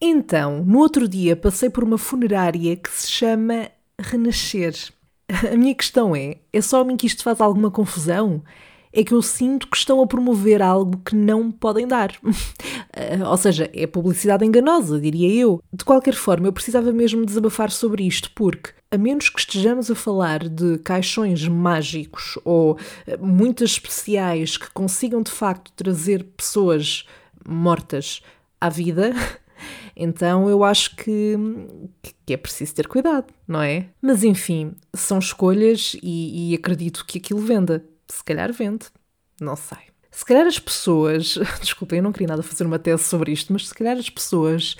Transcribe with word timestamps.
Então, 0.00 0.64
no 0.64 0.78
outro 0.78 1.08
dia 1.08 1.34
passei 1.34 1.68
por 1.68 1.82
uma 1.82 1.98
funerária 1.98 2.76
que 2.76 2.90
se 2.90 3.10
chama 3.10 3.68
Renascer. 4.00 4.74
A 5.52 5.56
minha 5.56 5.74
questão 5.74 6.14
é: 6.14 6.36
é 6.52 6.60
só 6.60 6.80
a 6.80 6.84
mim 6.84 6.96
que 6.96 7.06
isto 7.06 7.22
faz 7.22 7.40
alguma 7.40 7.70
confusão? 7.70 8.42
É 8.90 9.04
que 9.04 9.12
eu 9.12 9.20
sinto 9.20 9.68
que 9.68 9.76
estão 9.76 10.00
a 10.00 10.06
promover 10.06 10.62
algo 10.62 10.98
que 11.04 11.14
não 11.14 11.50
podem 11.50 11.86
dar. 11.86 12.10
Ou 13.28 13.36
seja, 13.36 13.70
é 13.74 13.86
publicidade 13.86 14.46
enganosa, 14.46 14.98
diria 14.98 15.42
eu. 15.42 15.62
De 15.70 15.84
qualquer 15.84 16.14
forma, 16.14 16.48
eu 16.48 16.52
precisava 16.52 16.90
mesmo 16.90 17.26
desabafar 17.26 17.70
sobre 17.70 18.06
isto, 18.06 18.30
porque, 18.34 18.70
a 18.90 18.96
menos 18.96 19.28
que 19.28 19.40
estejamos 19.40 19.90
a 19.90 19.94
falar 19.94 20.48
de 20.48 20.78
caixões 20.78 21.46
mágicos 21.46 22.38
ou 22.44 22.78
eh, 23.06 23.18
muitas 23.18 23.72
especiais 23.72 24.56
que 24.56 24.70
consigam 24.70 25.20
de 25.20 25.30
facto 25.30 25.70
trazer 25.76 26.24
pessoas 26.24 27.04
mortas 27.46 28.22
à 28.58 28.70
vida, 28.70 29.12
então 29.98 30.48
eu 30.48 30.62
acho 30.62 30.94
que, 30.94 31.36
que 32.24 32.32
é 32.32 32.36
preciso 32.36 32.72
ter 32.72 32.86
cuidado, 32.86 33.26
não 33.46 33.60
é? 33.60 33.88
Mas 34.00 34.22
enfim, 34.22 34.72
são 34.94 35.18
escolhas 35.18 35.96
e, 36.00 36.52
e 36.52 36.54
acredito 36.54 37.04
que 37.04 37.18
aquilo 37.18 37.40
venda. 37.40 37.84
Se 38.06 38.22
calhar 38.22 38.52
vende, 38.52 38.86
não 39.40 39.56
sei. 39.56 39.78
Se 40.10 40.24
calhar 40.24 40.46
as 40.46 40.58
pessoas, 40.58 41.36
desculpem, 41.60 41.98
eu 41.98 42.02
não 42.02 42.12
queria 42.12 42.28
nada 42.28 42.42
fazer 42.44 42.64
uma 42.64 42.78
tese 42.78 43.02
sobre 43.02 43.32
isto, 43.32 43.52
mas 43.52 43.66
se 43.66 43.74
calhar 43.74 43.98
as 43.98 44.08
pessoas 44.08 44.76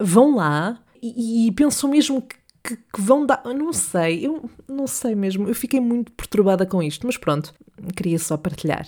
vão 0.00 0.36
lá 0.36 0.82
e, 1.02 1.48
e 1.48 1.52
pensam 1.52 1.90
mesmo 1.90 2.22
que, 2.22 2.36
que, 2.64 2.76
que, 2.76 3.00
vão 3.00 3.26
dar. 3.26 3.42
Eu 3.44 3.54
não 3.54 3.74
sei, 3.74 4.26
eu 4.26 4.50
não 4.66 4.86
sei 4.86 5.14
mesmo. 5.14 5.46
Eu 5.48 5.54
fiquei 5.54 5.80
muito 5.80 6.10
perturbada 6.12 6.64
com 6.64 6.82
isto, 6.82 7.06
mas 7.06 7.18
pronto, 7.18 7.54
queria 7.94 8.18
só 8.18 8.38
partilhar. 8.38 8.86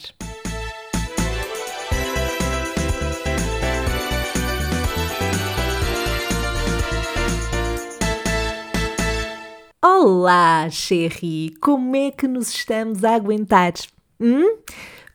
Olá, 10.07 10.69
Sherry! 10.69 11.55
Como 11.63 11.97
é 11.97 12.11
que 12.11 12.29
nos 12.29 12.51
estamos 12.51 13.03
a 13.05 13.15
aguentar? 13.15 13.73
Hum? 14.21 14.59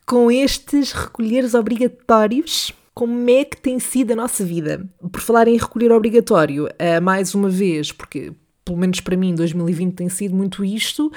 Com 0.03 0.31
estes 0.31 0.93
recolheres 0.93 1.53
obrigatórios? 1.53 2.73
Como 2.95 3.29
é 3.29 3.45
que 3.45 3.55
tem 3.55 3.77
sido 3.77 4.13
a 4.13 4.15
nossa 4.15 4.43
vida? 4.43 4.83
Por 5.11 5.21
falar 5.21 5.47
em 5.47 5.57
recolher 5.57 5.91
obrigatório, 5.91 6.65
uh, 6.65 6.99
mais 7.03 7.35
uma 7.35 7.49
vez, 7.49 7.91
porque 7.91 8.33
pelo 8.65 8.79
menos 8.79 8.99
para 8.99 9.15
mim 9.15 9.35
2020 9.35 9.93
tem 9.93 10.09
sido 10.09 10.35
muito 10.35 10.65
isto, 10.65 11.11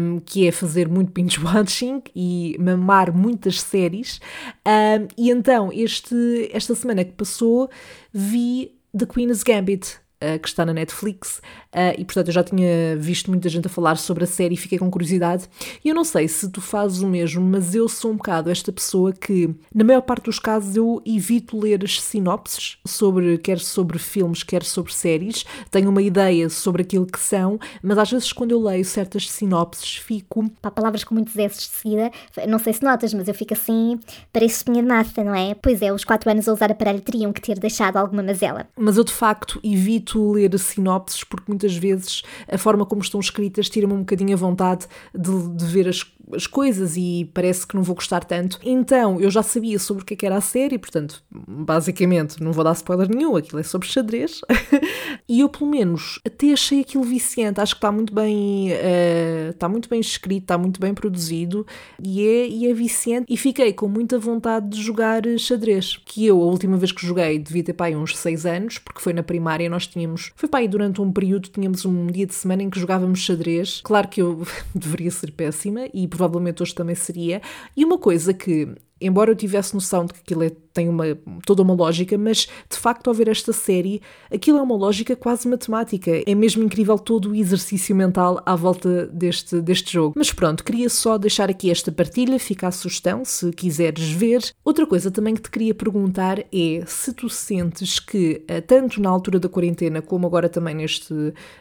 um, 0.00 0.18
que 0.18 0.48
é 0.48 0.50
fazer 0.50 0.88
muito 0.88 1.12
binge 1.12 1.38
watching 1.44 2.02
e 2.16 2.56
mamar 2.58 3.14
muitas 3.14 3.60
séries. 3.60 4.22
Um, 4.66 5.06
e 5.18 5.30
então, 5.30 5.68
este, 5.70 6.48
esta 6.50 6.74
semana 6.74 7.04
que 7.04 7.12
passou, 7.12 7.68
vi 8.10 8.72
The 8.96 9.04
Queen's 9.04 9.42
Gambit, 9.42 10.00
uh, 10.22 10.38
que 10.38 10.48
está 10.48 10.64
na 10.64 10.72
Netflix, 10.72 11.38
uh, 11.72 11.98
e 11.98 12.04
portanto 12.04 12.28
eu 12.28 12.34
já 12.34 12.44
tinha 12.44 12.96
visto 12.96 13.30
muita 13.30 13.48
gente 13.48 13.66
a 13.66 13.70
falar 13.70 13.96
sobre 13.96 14.24
a 14.24 14.26
série 14.26 14.54
e 14.54 14.56
fiquei 14.56 14.78
com 14.78 14.90
curiosidade. 14.90 15.48
E 15.84 15.88
eu 15.88 15.94
não 15.94 16.04
sei 16.04 16.28
se 16.28 16.48
tu 16.50 16.60
fazes 16.60 17.00
o 17.00 17.08
mesmo, 17.08 17.42
mas 17.42 17.74
eu 17.74 17.88
sou 17.88 18.12
um 18.12 18.16
bocado 18.16 18.50
esta 18.50 18.72
pessoa 18.72 19.12
que, 19.12 19.50
na 19.74 19.84
maior 19.84 20.02
parte 20.02 20.24
dos 20.24 20.38
casos, 20.38 20.76
eu 20.76 21.02
evito 21.04 21.58
ler 21.58 21.82
as 21.82 22.00
sinopses, 22.00 22.78
sobre, 22.86 23.38
quer 23.38 23.58
sobre 23.58 23.98
filmes, 23.98 24.42
quer 24.42 24.62
sobre 24.62 24.92
séries. 24.92 25.44
Tenho 25.70 25.90
uma 25.90 26.02
ideia 26.02 26.48
sobre 26.48 26.82
aquilo 26.82 27.06
que 27.06 27.18
são, 27.18 27.58
mas 27.82 27.98
às 27.98 28.10
vezes 28.10 28.32
quando 28.32 28.52
eu 28.52 28.62
leio 28.62 28.84
certas 28.84 29.30
sinopses 29.30 29.96
fico. 29.96 30.50
Pá, 30.60 30.70
palavras 30.70 31.04
com 31.04 31.14
muitos 31.14 31.36
S 31.36 31.56
de 31.56 31.64
seguida, 31.64 32.10
não 32.48 32.58
sei 32.58 32.72
se 32.72 32.82
notas, 32.82 33.14
mas 33.14 33.28
eu 33.28 33.34
fico 33.34 33.54
assim, 33.54 33.98
parece 34.32 34.56
espinha 34.56 34.82
de 34.82 34.88
massa, 34.88 35.24
não 35.24 35.34
é? 35.34 35.54
Pois 35.54 35.80
é, 35.82 35.92
os 35.92 36.04
4 36.04 36.30
anos 36.30 36.48
a 36.48 36.52
usar 36.52 36.70
aparelho 36.70 37.00
teriam 37.00 37.32
que 37.32 37.40
ter 37.40 37.58
deixado 37.58 37.96
alguma 37.96 38.22
mazela. 38.22 38.66
Mas 38.76 38.96
eu 38.96 39.04
de 39.04 39.12
facto 39.12 39.60
evito 39.62 40.11
evito 40.12 40.32
ler 40.32 40.58
sinopses 40.58 41.24
porque 41.24 41.50
muitas 41.50 41.76
vezes 41.76 42.22
a 42.48 42.58
forma 42.58 42.84
como 42.84 43.02
estão 43.02 43.20
escritas 43.20 43.68
tira-me 43.68 43.94
um 43.94 44.00
bocadinho 44.00 44.34
a 44.34 44.36
vontade 44.36 44.86
de, 45.14 45.48
de 45.48 45.64
ver 45.66 45.88
as, 45.88 46.04
as 46.34 46.46
coisas 46.46 46.96
e 46.96 47.30
parece 47.32 47.66
que 47.66 47.74
não 47.74 47.82
vou 47.82 47.94
gostar 47.94 48.24
tanto. 48.24 48.58
Então 48.64 49.20
eu 49.20 49.30
já 49.30 49.42
sabia 49.42 49.78
sobre 49.78 50.02
o 50.02 50.06
que, 50.06 50.14
é 50.14 50.26
era 50.26 50.36
a 50.36 50.40
série, 50.40 50.78
portanto, 50.78 51.22
basicamente, 51.30 52.42
não 52.42 52.52
vou 52.52 52.62
dar 52.64 52.72
spoiler 52.72 53.08
nenhum, 53.08 53.36
aquilo 53.36 53.58
é 53.58 53.62
sobre 53.62 53.88
xadrez. 53.88 54.40
e 55.28 55.40
eu, 55.40 55.48
pelo 55.48 55.68
menos, 55.68 56.20
até 56.24 56.52
achei 56.52 56.80
aquilo 56.80 57.02
viciante. 57.02 57.60
Acho 57.60 57.74
que 57.74 57.78
está 57.78 57.90
muito 57.90 58.14
bem, 58.14 58.70
uh, 58.72 59.50
está 59.50 59.68
muito 59.68 59.88
bem 59.88 60.00
escrito, 60.00 60.42
está 60.42 60.56
muito 60.56 60.80
bem 60.80 60.94
produzido 60.94 61.66
e 62.02 62.26
é, 62.26 62.48
e 62.48 62.66
é 62.66 62.74
viciante. 62.74 63.26
E 63.28 63.36
fiquei 63.36 63.72
com 63.72 63.88
muita 63.88 64.18
vontade 64.18 64.68
de 64.68 64.82
jogar 64.82 65.22
xadrez. 65.38 66.00
Que 66.04 66.26
eu, 66.26 66.40
a 66.40 66.44
última 66.44 66.76
vez 66.76 66.92
que 66.92 67.06
joguei, 67.06 67.38
devia 67.38 67.64
ter 67.64 67.72
pai 67.72 67.94
uns 67.96 68.16
6 68.16 68.46
anos, 68.46 68.78
porque 68.78 69.00
foi 69.00 69.12
na 69.12 69.22
primária, 69.22 69.68
nós 69.68 69.86
tínhamos, 69.86 70.32
foi 70.36 70.48
pai 70.48 70.68
durante 70.68 71.00
um 71.00 71.12
período, 71.12 71.48
tínhamos 71.48 71.84
um 71.84 72.06
dia 72.06 72.26
de 72.26 72.34
semana 72.34 72.62
em 72.62 72.70
que 72.70 72.78
jogávamos 72.78 73.20
xadrez. 73.20 73.80
Claro 73.82 74.08
que 74.08 74.22
eu 74.22 74.46
deveria 74.74 75.10
ser 75.10 75.32
péssima 75.32 75.82
e 75.92 76.06
provavelmente 76.22 76.62
hoje 76.62 76.74
também 76.74 76.94
seria. 76.94 77.42
E 77.76 77.84
uma 77.84 77.98
coisa 77.98 78.32
que 78.32 78.68
embora 79.06 79.30
eu 79.30 79.36
tivesse 79.36 79.74
noção 79.74 80.06
de 80.06 80.14
que 80.14 80.20
aquilo 80.20 80.42
é, 80.44 80.50
tem 80.72 80.88
uma, 80.88 81.04
toda 81.44 81.62
uma 81.62 81.74
lógica, 81.74 82.16
mas 82.16 82.48
de 82.70 82.76
facto 82.76 83.08
ao 83.08 83.14
ver 83.14 83.28
esta 83.28 83.52
série, 83.52 84.00
aquilo 84.30 84.58
é 84.58 84.62
uma 84.62 84.76
lógica 84.76 85.14
quase 85.14 85.46
matemática. 85.48 86.10
É 86.26 86.34
mesmo 86.34 86.62
incrível 86.62 86.98
todo 86.98 87.30
o 87.30 87.34
exercício 87.34 87.94
mental 87.94 88.42
à 88.46 88.56
volta 88.56 89.06
deste, 89.06 89.60
deste 89.60 89.92
jogo. 89.92 90.14
Mas 90.16 90.32
pronto, 90.32 90.64
queria 90.64 90.88
só 90.88 91.18
deixar 91.18 91.50
aqui 91.50 91.70
esta 91.70 91.92
partilha, 91.92 92.38
fica 92.38 92.68
a 92.68 92.72
sugestão 92.72 93.24
se 93.24 93.50
quiseres 93.52 94.10
ver. 94.10 94.42
Outra 94.64 94.86
coisa 94.86 95.10
também 95.10 95.34
que 95.34 95.42
te 95.42 95.50
queria 95.50 95.74
perguntar 95.74 96.38
é 96.40 96.82
se 96.86 97.12
tu 97.12 97.28
sentes 97.28 97.98
que, 97.98 98.42
eh, 98.48 98.60
tanto 98.60 99.00
na 99.00 99.10
altura 99.10 99.38
da 99.38 99.48
quarentena 99.48 100.00
como 100.00 100.26
agora 100.26 100.48
também 100.48 100.74
neste 100.74 101.14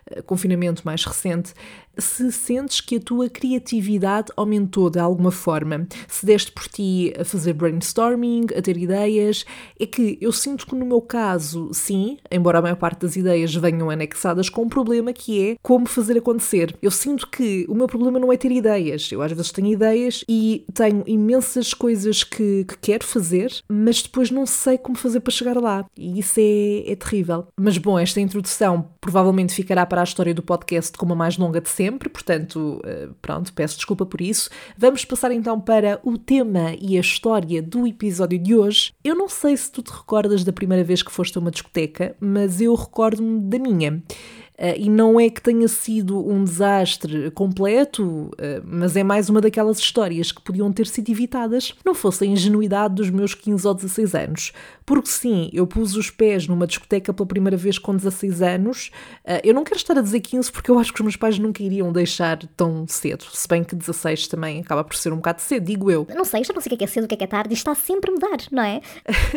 eh, 0.10 0.22
confinamento 0.22 0.82
mais 0.86 1.04
recente, 1.04 1.54
se 1.98 2.32
sentes 2.32 2.82
que 2.82 2.96
a 2.96 3.00
tua 3.00 3.30
criatividade 3.30 4.32
aumentou 4.36 4.90
de 4.90 5.00
alguma 5.00 5.32
forma, 5.32 5.88
se 6.08 6.26
deste 6.26 6.52
por 6.52 6.68
ti 6.68 7.14
a 7.20 7.26
fazer 7.32 7.54
brainstorming, 7.54 8.48
a 8.56 8.62
ter 8.62 8.78
ideias, 8.78 9.46
é 9.80 9.86
que 9.86 10.18
eu 10.22 10.32
sinto 10.32 10.66
que 10.66 10.76
no 10.76 10.86
meu 10.86 11.02
caso, 11.02 11.70
sim, 11.74 12.18
embora 12.32 12.60
a 12.60 12.62
maior 12.62 12.76
parte 12.76 13.02
das 13.02 13.16
ideias 13.16 13.54
venham 13.56 13.90
anexadas 13.90 14.50
com 14.50 14.64
um 14.64 14.70
problema 14.70 15.14
que 15.14 15.52
é 15.52 15.56
como 15.62 15.88
fazer 15.88 16.18
acontecer. 16.18 16.76
Eu 16.82 16.92
sinto 16.92 17.28
que 17.30 17.66
o 17.70 17.76
meu 17.76 17.88
problema 17.88 18.20
não 18.20 18.32
é 18.32 18.38
ter 18.38 18.52
ideias, 18.52 19.12
eu 19.12 19.22
às 19.22 19.32
vezes 19.32 19.52
tenho 19.52 19.68
ideias 19.68 20.24
e 20.28 20.66
tenho 20.74 21.04
imensas 21.08 21.74
coisas 21.74 22.24
que, 22.24 22.66
que 22.66 22.78
quero 22.78 23.06
fazer, 23.06 23.52
mas 23.70 24.02
depois 24.02 24.30
não 24.32 24.46
sei 24.46 24.78
como 24.78 24.98
fazer 24.98 25.20
para 25.20 25.32
chegar 25.32 25.58
lá, 25.58 25.86
e 25.98 26.20
isso 26.20 26.40
é, 26.40 26.92
é 26.92 26.96
terrível. 26.96 27.48
Mas 27.60 27.78
bom, 27.78 27.98
esta 27.98 28.20
introdução 28.20 28.90
provavelmente 29.00 29.54
ficará 29.54 29.86
para 29.86 30.02
a 30.02 30.04
história 30.04 30.34
do 30.34 30.44
podcast 30.44 30.98
como 30.98 31.14
a 31.14 31.16
mais 31.16 31.38
longa 31.38 31.62
de 31.62 31.70
sempre, 31.70 32.10
portanto, 32.10 32.82
eh, 32.86 33.10
pronto, 33.22 33.52
peço 33.54 33.76
desculpa 33.76 34.06
por 34.06 34.22
isso. 34.22 34.50
Vamos 34.78 35.06
passar 35.06 35.32
então 35.32 35.60
para 35.60 36.00
o 36.04 36.18
tema 36.18 36.76
e 36.80 36.98
a 36.98 37.02
história 37.12 37.62
do 37.62 37.86
episódio 37.86 38.40
de 38.40 38.56
hoje. 38.56 38.94
Eu 39.04 39.16
não 39.16 39.28
sei 39.28 39.56
se 39.56 39.72
tu 39.72 39.82
te 39.82 39.92
recordas 39.92 40.44
da 40.44 40.54
primeira 40.54 40.84
vez 40.84 41.04
que 41.04 41.12
foste 41.12 41.38
a 41.38 41.42
uma 41.42 41.52
discoteca, 41.52 42.16
mas 42.20 42.62
eu 42.62 42.74
recordo-me 42.74 43.40
da 43.42 43.60
minha. 43.60 44.02
Uh, 44.62 44.78
e 44.78 44.90
não 44.90 45.20
é 45.20 45.28
que 45.28 45.42
tenha 45.42 45.68
sido 45.68 46.20
um 46.20 46.44
desastre 46.44 47.32
completo, 47.32 48.04
uh, 48.04 48.32
mas 48.64 48.96
é 48.96 49.04
mais 49.04 49.28
uma 49.28 49.42
daquelas 49.42 49.80
histórias 49.80 50.32
que 50.32 50.40
podiam 50.40 50.72
ter 50.72 50.86
sido 50.86 51.10
evitadas 51.10 51.74
não 51.84 51.96
fosse 51.96 52.24
a 52.24 52.28
ingenuidade 52.28 52.94
dos 52.94 53.10
meus 53.10 53.34
15 53.34 53.68
ou 53.68 53.74
16 53.74 54.14
anos. 54.14 54.54
Porque 54.92 55.08
sim, 55.08 55.50
eu 55.54 55.66
pus 55.66 55.96
os 55.96 56.10
pés 56.10 56.50
numa 56.50 56.68
discoteca 56.68 57.14
pela 57.14 57.26
primeira 57.26 57.56
vez 57.56 57.80
com 57.80 57.96
16 57.96 58.42
anos. 58.42 58.92
Uh, 59.24 59.40
eu 59.42 59.54
não 59.54 59.64
quero 59.64 59.78
estar 59.78 59.98
a 59.98 60.02
dizer 60.02 60.20
15 60.20 60.52
porque 60.52 60.70
eu 60.70 60.78
acho 60.78 60.92
que 60.92 61.00
os 61.00 61.06
meus 61.06 61.16
pais 61.16 61.40
nunca 61.40 61.64
iriam 61.64 61.94
deixar 61.94 62.38
tão 62.58 62.86
cedo. 62.86 63.24
Se 63.32 63.48
bem 63.48 63.64
que 63.64 63.74
16 63.74 64.28
também 64.28 64.60
acaba 64.60 64.84
por 64.84 64.94
ser 64.98 65.14
um 65.14 65.16
bocado 65.16 65.42
cedo, 65.42 65.64
digo 65.64 65.90
eu. 65.90 66.06
Não 66.14 66.26
sei, 66.26 66.44
já 66.44 66.54
não 66.54 66.60
sei 66.60 66.68
o 66.68 66.70
que 66.72 66.76
é, 66.76 66.78
que 66.80 66.84
é 66.84 66.88
cedo, 66.88 67.06
o 67.06 67.08
que 67.08 67.14
é, 67.14 67.18
que 67.20 67.24
é 67.24 67.28
tarde, 67.28 67.54
isto 67.54 67.72
está 67.72 67.82
sempre 67.82 68.12
a 68.12 68.14
mudar, 68.14 68.38
não 68.52 68.64
é? 68.64 68.82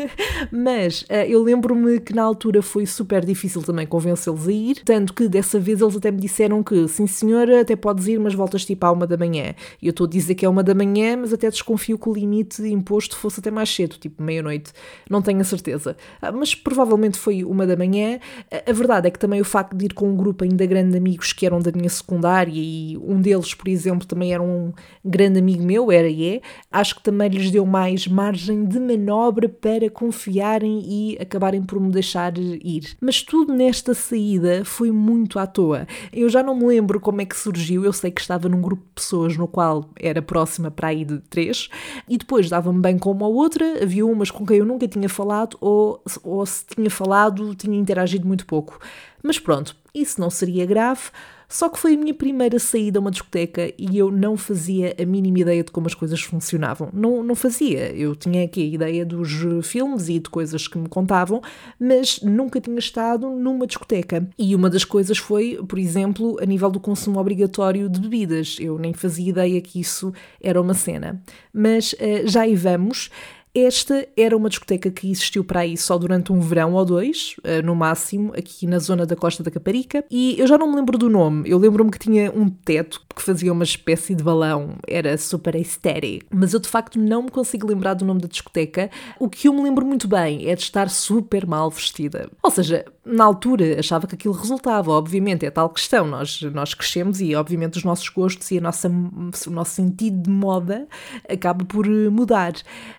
mas 0.50 1.04
eu 1.28 1.40
lembro-me 1.40 2.00
que 2.00 2.12
na 2.12 2.24
altura 2.24 2.60
foi 2.60 2.84
super 2.84 3.24
difícil 3.24 3.62
também 3.62 3.86
convencê-los 3.86 4.48
a 4.48 4.52
ir, 4.52 4.82
tanto 4.84 5.14
que 5.14 5.28
dessa 5.28 5.60
vez 5.60 5.80
eles 5.80 5.94
até 5.94 6.10
me 6.10 6.18
disseram 6.18 6.64
que, 6.64 6.88
sim 6.88 7.06
senhora, 7.06 7.60
até 7.60 7.76
podes 7.76 8.08
ir, 8.08 8.18
mas 8.18 8.34
voltas 8.34 8.64
tipo 8.64 8.84
à 8.86 8.90
uma 8.90 9.06
da 9.06 9.16
manhã. 9.16 9.54
E 9.80 9.86
eu 9.86 9.90
estou 9.90 10.08
a 10.08 10.10
dizer 10.10 10.34
que 10.34 10.44
é 10.44 10.48
uma 10.48 10.64
da 10.64 10.74
manhã, 10.74 11.16
mas 11.16 11.32
até 11.32 11.48
desconfio 11.48 11.96
que 11.96 12.08
o 12.08 12.12
limite 12.12 12.60
imposto 12.62 13.16
fosse 13.16 13.38
até 13.38 13.52
mais 13.52 13.72
cedo, 13.72 13.96
tipo 14.00 14.20
meia-noite. 14.20 14.72
Não 15.08 15.22
tenho 15.22 15.43
a 15.44 15.46
certeza. 15.46 15.96
Ah, 16.20 16.32
mas 16.32 16.54
provavelmente 16.54 17.18
foi 17.18 17.44
uma 17.44 17.66
da 17.66 17.76
manhã. 17.76 18.18
A 18.66 18.72
verdade 18.72 19.06
é 19.06 19.10
que 19.10 19.18
também 19.18 19.40
o 19.40 19.44
facto 19.44 19.76
de 19.76 19.84
ir 19.86 19.94
com 19.94 20.08
um 20.08 20.16
grupo 20.16 20.42
ainda 20.42 20.64
grande 20.66 20.92
de 20.92 20.98
amigos 20.98 21.32
que 21.32 21.46
eram 21.46 21.60
da 21.60 21.70
minha 21.70 21.88
secundária 21.88 22.52
e 22.54 22.98
um 22.98 23.20
deles, 23.20 23.54
por 23.54 23.68
exemplo, 23.68 24.06
também 24.06 24.32
era 24.32 24.42
um 24.42 24.72
grande 25.04 25.38
amigo 25.38 25.62
meu, 25.62 25.92
era 25.92 26.08
e 26.08 26.36
é, 26.36 26.40
acho 26.72 26.96
que 26.96 27.02
também 27.02 27.28
lhes 27.28 27.50
deu 27.50 27.66
mais 27.66 28.06
margem 28.06 28.64
de 28.64 28.80
manobra 28.80 29.48
para 29.48 29.90
confiarem 29.90 30.82
e 30.86 31.18
acabarem 31.20 31.62
por 31.62 31.78
me 31.78 31.90
deixar 31.90 32.36
ir. 32.38 32.96
Mas 33.00 33.22
tudo 33.22 33.52
nesta 33.52 33.94
saída 33.94 34.64
foi 34.64 34.90
muito 34.90 35.38
à 35.38 35.46
toa. 35.46 35.86
Eu 36.12 36.28
já 36.28 36.42
não 36.42 36.56
me 36.56 36.66
lembro 36.66 36.98
como 36.98 37.20
é 37.20 37.24
que 37.24 37.36
surgiu, 37.36 37.84
eu 37.84 37.92
sei 37.92 38.10
que 38.10 38.20
estava 38.20 38.48
num 38.48 38.60
grupo 38.60 38.82
de 38.82 38.92
pessoas 38.94 39.36
no 39.36 39.46
qual 39.46 39.90
era 40.00 40.22
próxima 40.22 40.70
para 40.70 40.88
aí 40.88 41.04
de 41.04 41.18
três, 41.30 41.68
e 42.08 42.16
depois 42.16 42.48
dava-me 42.48 42.80
bem 42.80 42.98
com 42.98 43.10
uma 43.10 43.26
ou 43.26 43.34
outra, 43.34 43.82
havia 43.82 44.06
umas 44.06 44.30
com 44.30 44.46
quem 44.46 44.58
eu 44.58 44.64
nunca 44.64 44.88
tinha 44.88 45.08
falado 45.08 45.33
falado, 45.34 45.56
ou, 45.60 46.02
ou 46.22 46.46
se 46.46 46.64
tinha 46.66 46.90
falado, 46.90 47.54
tinha 47.54 47.76
interagido 47.76 48.26
muito 48.26 48.46
pouco. 48.46 48.78
Mas 49.22 49.38
pronto, 49.38 49.76
isso 49.94 50.20
não 50.20 50.30
seria 50.30 50.64
grave. 50.66 51.10
Só 51.46 51.68
que 51.68 51.78
foi 51.78 51.94
a 51.94 51.96
minha 51.96 52.14
primeira 52.14 52.58
saída 52.58 52.98
a 52.98 53.00
uma 53.00 53.10
discoteca 53.10 53.72
e 53.78 53.96
eu 53.96 54.10
não 54.10 54.36
fazia 54.36 54.96
a 55.00 55.04
mínima 55.04 55.40
ideia 55.40 55.62
de 55.62 55.70
como 55.70 55.86
as 55.86 55.94
coisas 55.94 56.20
funcionavam. 56.20 56.88
Não, 56.92 57.22
não 57.22 57.34
fazia. 57.34 57.94
Eu 57.94 58.16
tinha 58.16 58.44
aqui 58.44 58.62
a 58.62 58.74
ideia 58.74 59.06
dos 59.06 59.30
filmes 59.62 60.08
e 60.08 60.18
de 60.18 60.28
coisas 60.28 60.66
que 60.66 60.76
me 60.76 60.88
contavam, 60.88 61.40
mas 61.78 62.20
nunca 62.22 62.60
tinha 62.60 62.78
estado 62.78 63.30
numa 63.30 63.66
discoteca. 63.66 64.26
E 64.36 64.56
uma 64.56 64.68
das 64.68 64.84
coisas 64.84 65.18
foi, 65.18 65.60
por 65.68 65.78
exemplo, 65.78 66.38
a 66.42 66.46
nível 66.46 66.70
do 66.70 66.80
consumo 66.80 67.20
obrigatório 67.20 67.88
de 67.88 68.00
bebidas. 68.00 68.56
Eu 68.58 68.78
nem 68.78 68.92
fazia 68.92 69.28
ideia 69.28 69.60
que 69.60 69.78
isso 69.78 70.12
era 70.40 70.60
uma 70.60 70.74
cena. 70.74 71.22
Mas 71.52 71.92
uh, 71.92 72.26
já 72.26 72.42
aí 72.42 72.56
vamos. 72.56 73.10
Esta 73.56 74.08
era 74.16 74.36
uma 74.36 74.48
discoteca 74.48 74.90
que 74.90 75.08
existiu 75.08 75.44
para 75.44 75.60
aí 75.60 75.76
só 75.76 75.96
durante 75.96 76.32
um 76.32 76.40
verão 76.40 76.72
ou 76.72 76.84
dois, 76.84 77.36
eh, 77.44 77.62
no 77.62 77.74
máximo, 77.76 78.32
aqui 78.36 78.66
na 78.66 78.80
zona 78.80 79.06
da 79.06 79.14
Costa 79.14 79.44
da 79.44 79.50
Caparica. 79.50 80.04
E 80.10 80.34
eu 80.36 80.46
já 80.48 80.58
não 80.58 80.68
me 80.68 80.74
lembro 80.74 80.98
do 80.98 81.08
nome. 81.08 81.48
Eu 81.48 81.56
lembro-me 81.58 81.90
que 81.90 81.98
tinha 82.00 82.32
um 82.32 82.48
teto 82.48 83.00
que 83.14 83.22
fazia 83.22 83.52
uma 83.52 83.62
espécie 83.62 84.12
de 84.16 84.24
balão. 84.24 84.76
Era 84.88 85.16
super 85.16 85.54
aesthetic. 85.54 86.26
Mas 86.34 86.52
eu 86.52 86.58
de 86.58 86.68
facto 86.68 86.98
não 86.98 87.22
me 87.22 87.30
consigo 87.30 87.68
lembrar 87.68 87.94
do 87.94 88.04
nome 88.04 88.20
da 88.20 88.26
discoteca. 88.26 88.90
O 89.20 89.28
que 89.28 89.46
eu 89.46 89.54
me 89.54 89.62
lembro 89.62 89.86
muito 89.86 90.08
bem 90.08 90.48
é 90.48 90.56
de 90.56 90.62
estar 90.62 90.90
super 90.90 91.46
mal 91.46 91.70
vestida. 91.70 92.28
Ou 92.42 92.50
seja, 92.50 92.84
na 93.04 93.24
altura 93.24 93.78
achava 93.78 94.06
que 94.06 94.14
aquilo 94.14 94.34
resultava. 94.34 94.90
Obviamente, 94.90 95.44
é 95.44 95.50
tal 95.50 95.68
questão. 95.68 96.06
Nós, 96.06 96.40
nós 96.42 96.74
crescemos 96.74 97.20
e, 97.20 97.34
obviamente, 97.34 97.76
os 97.76 97.84
nossos 97.84 98.08
gostos 98.08 98.50
e 98.50 98.58
a 98.58 98.60
nossa, 98.60 98.88
o 98.88 99.50
nosso 99.50 99.72
sentido 99.72 100.22
de 100.22 100.30
moda 100.30 100.88
acaba 101.28 101.64
por 101.64 101.86
eh, 101.86 102.08
mudar. 102.08 102.52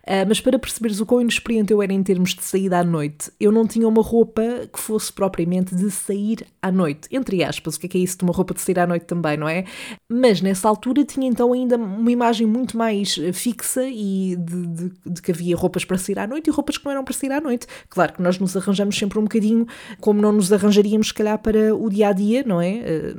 Uh, 0.04 0.26
mas 0.28 0.40
para 0.40 0.60
perceberes 0.60 1.00
o 1.00 1.06
quão 1.06 1.22
inexperiente 1.22 1.74
eu 1.74 1.82
era 1.82 1.92
em 1.92 2.04
termos 2.04 2.36
de 2.36 2.44
saída 2.44 2.80
à 2.80 2.84
noite, 2.84 3.32
eu 3.40 3.52
não 3.52 3.66
tinha 3.66 3.88
uma 3.88 4.02
roupa 4.02 4.44
que 4.72 4.80
fosse 4.80 5.12
propriamente 5.12 5.74
de 5.76 5.90
sair 5.90 6.46
à 6.62 6.72
noite. 6.72 7.08
Entre 7.12 7.44
aspas, 7.44 7.76
o 7.76 7.80
que 7.80 7.88
é 7.88 7.90
que 7.90 7.98
é 7.98 8.02
isso 8.02 8.18
de 8.18 8.24
uma 8.24 8.34
roupa 8.34 8.54
de 8.54 8.62
sair 8.62 8.80
à 8.80 8.88
noite 8.88 9.06
também, 9.06 9.38
não 9.38 9.50
é? 9.50 9.66
Mas 10.10 10.42
nessa 10.42 10.68
altura 10.68 11.04
tinha 11.04 11.28
então 11.28 11.54
ainda 11.54 11.78
uma 11.78 12.12
imagem 12.12 12.46
muito 12.46 12.78
mais 12.78 13.18
eh, 13.18 13.34
fixa 13.34 13.88
e 13.88 14.36
de, 14.36 14.68
de, 14.68 14.92
de 15.06 15.22
que 15.22 15.32
havia 15.32 15.56
roupas 15.56 15.84
para 15.84 15.98
sair 15.98 16.20
à 16.20 16.28
noite 16.28 16.48
e 16.48 16.52
roupas 16.52 16.78
que 16.78 16.86
não 16.86 16.92
eram 16.92 17.04
para 17.04 17.14
sair 17.14 17.32
à 17.32 17.42
noite. 17.42 17.66
Claro 17.90 18.14
que 18.14 18.22
nós 18.22 18.38
nos 18.38 18.56
arranjamos 18.56 18.96
sempre 18.98 19.18
um 19.18 19.24
bocadinho 19.24 19.66
como 20.00 20.22
não 20.22 20.32
nos 20.32 20.52
arranjaríamos, 20.52 21.08
se 21.08 21.14
calhar, 21.14 21.38
para 21.40 21.76
o 21.76 21.90
dia 21.90 22.10
a 22.10 22.14
dia, 22.14 22.44
não 22.46 22.62
é? 22.62 22.78
Eh, 22.78 23.16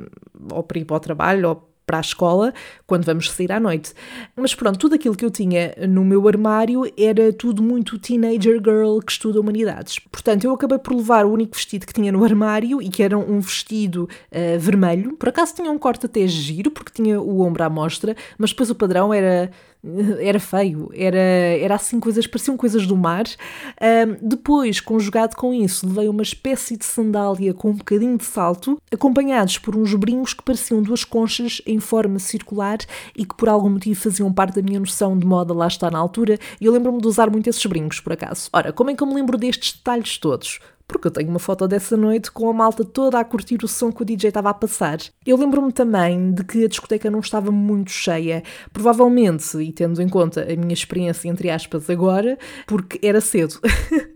ou 0.51 0.63
para 0.63 0.79
ir 0.79 0.85
para 0.85 0.97
o 0.97 0.99
trabalho, 0.99 1.49
ou 1.49 1.67
para 1.87 1.99
a 1.99 2.01
escola 2.01 2.53
quando 2.85 3.05
vamos 3.05 3.31
sair 3.31 3.49
à 3.49 3.61
noite. 3.61 3.93
Mas 4.35 4.53
pronto, 4.53 4.77
tudo 4.77 4.95
aquilo 4.95 5.15
que 5.15 5.23
eu 5.23 5.31
tinha 5.31 5.73
no 5.87 6.03
meu 6.03 6.27
armário 6.27 6.81
era 6.97 7.31
tudo 7.31 7.63
muito 7.63 7.97
teenager 7.97 8.57
girl 8.57 8.99
que 8.99 9.13
estuda 9.13 9.39
humanidades. 9.39 9.97
Portanto, 10.11 10.43
eu 10.43 10.53
acabei 10.53 10.77
por 10.77 10.93
levar 10.93 11.25
o 11.25 11.31
único 11.31 11.55
vestido 11.55 11.87
que 11.87 11.93
tinha 11.93 12.11
no 12.11 12.25
armário 12.25 12.81
e 12.81 12.89
que 12.89 13.01
era 13.01 13.17
um 13.17 13.39
vestido 13.39 14.03
uh, 14.03 14.59
vermelho. 14.59 15.13
Por 15.13 15.29
acaso 15.29 15.55
tinha 15.55 15.71
um 15.71 15.79
corte 15.79 16.05
até 16.05 16.27
giro, 16.27 16.69
porque 16.71 16.91
tinha 16.91 17.21
o 17.21 17.39
ombro 17.39 17.63
à 17.63 17.69
mostra, 17.69 18.17
mas 18.37 18.49
depois 18.49 18.69
o 18.69 18.75
padrão 18.75 19.13
era 19.13 19.49
era 20.19 20.39
feio, 20.39 20.89
era, 20.93 21.17
era 21.17 21.75
assim 21.75 21.99
coisas, 21.99 22.27
pareciam 22.27 22.57
coisas 22.57 22.85
do 22.85 22.97
mar. 22.97 23.25
Depois, 24.21 24.79
conjugado 24.79 25.35
com 25.35 25.53
isso, 25.53 25.87
levei 25.87 26.09
uma 26.09 26.23
espécie 26.23 26.75
de 26.75 26.85
sandália 26.85 27.53
com 27.53 27.69
um 27.69 27.73
bocadinho 27.73 28.17
de 28.17 28.25
salto, 28.25 28.77
acompanhados 28.91 29.57
por 29.57 29.75
uns 29.75 29.93
brincos 29.93 30.33
que 30.33 30.43
pareciam 30.43 30.81
duas 30.81 31.03
conchas 31.03 31.61
em 31.65 31.79
forma 31.79 32.19
circular 32.19 32.77
e 33.15 33.25
que 33.25 33.35
por 33.35 33.49
algum 33.49 33.69
motivo 33.69 33.99
faziam 33.99 34.31
parte 34.33 34.55
da 34.55 34.61
minha 34.61 34.79
noção 34.79 35.17
de 35.17 35.25
moda 35.25 35.53
lá 35.53 35.67
está 35.67 35.89
na 35.89 35.99
altura, 35.99 36.37
e 36.59 36.65
eu 36.65 36.73
lembro-me 36.73 36.99
de 37.01 37.07
usar 37.07 37.29
muito 37.29 37.49
esses 37.49 37.65
brincos, 37.65 37.99
por 37.99 38.13
acaso. 38.13 38.49
Ora, 38.51 38.73
como 38.73 38.89
é 38.89 38.95
que 38.95 39.03
eu 39.03 39.07
me 39.07 39.13
lembro 39.15 39.37
destes 39.37 39.73
detalhes 39.73 40.17
todos? 40.17 40.59
Porque 40.87 41.07
eu 41.07 41.11
tenho 41.11 41.29
uma 41.29 41.39
foto 41.39 41.67
dessa 41.67 41.97
noite 41.97 42.31
com 42.31 42.49
a 42.49 42.53
malta 42.53 42.83
toda 42.85 43.19
a 43.19 43.25
curtir 43.25 43.63
o 43.63 43.67
som 43.67 43.91
que 43.91 44.01
o 44.01 44.05
DJ 44.05 44.29
estava 44.29 44.49
a 44.49 44.53
passar. 44.53 44.99
Eu 45.25 45.37
lembro-me 45.37 45.71
também 45.71 46.31
de 46.31 46.43
que 46.43 46.63
a 46.63 46.67
discoteca 46.67 47.11
não 47.11 47.19
estava 47.19 47.51
muito 47.51 47.91
cheia, 47.91 48.41
provavelmente, 48.71 49.57
e 49.57 49.71
tendo 49.73 50.01
em 50.01 50.07
conta 50.07 50.41
a 50.41 50.55
minha 50.55 50.73
experiência, 50.73 51.27
entre 51.27 51.49
aspas, 51.49 51.89
agora, 51.89 52.37
porque 52.65 53.05
era 53.05 53.19
cedo. 53.19 53.59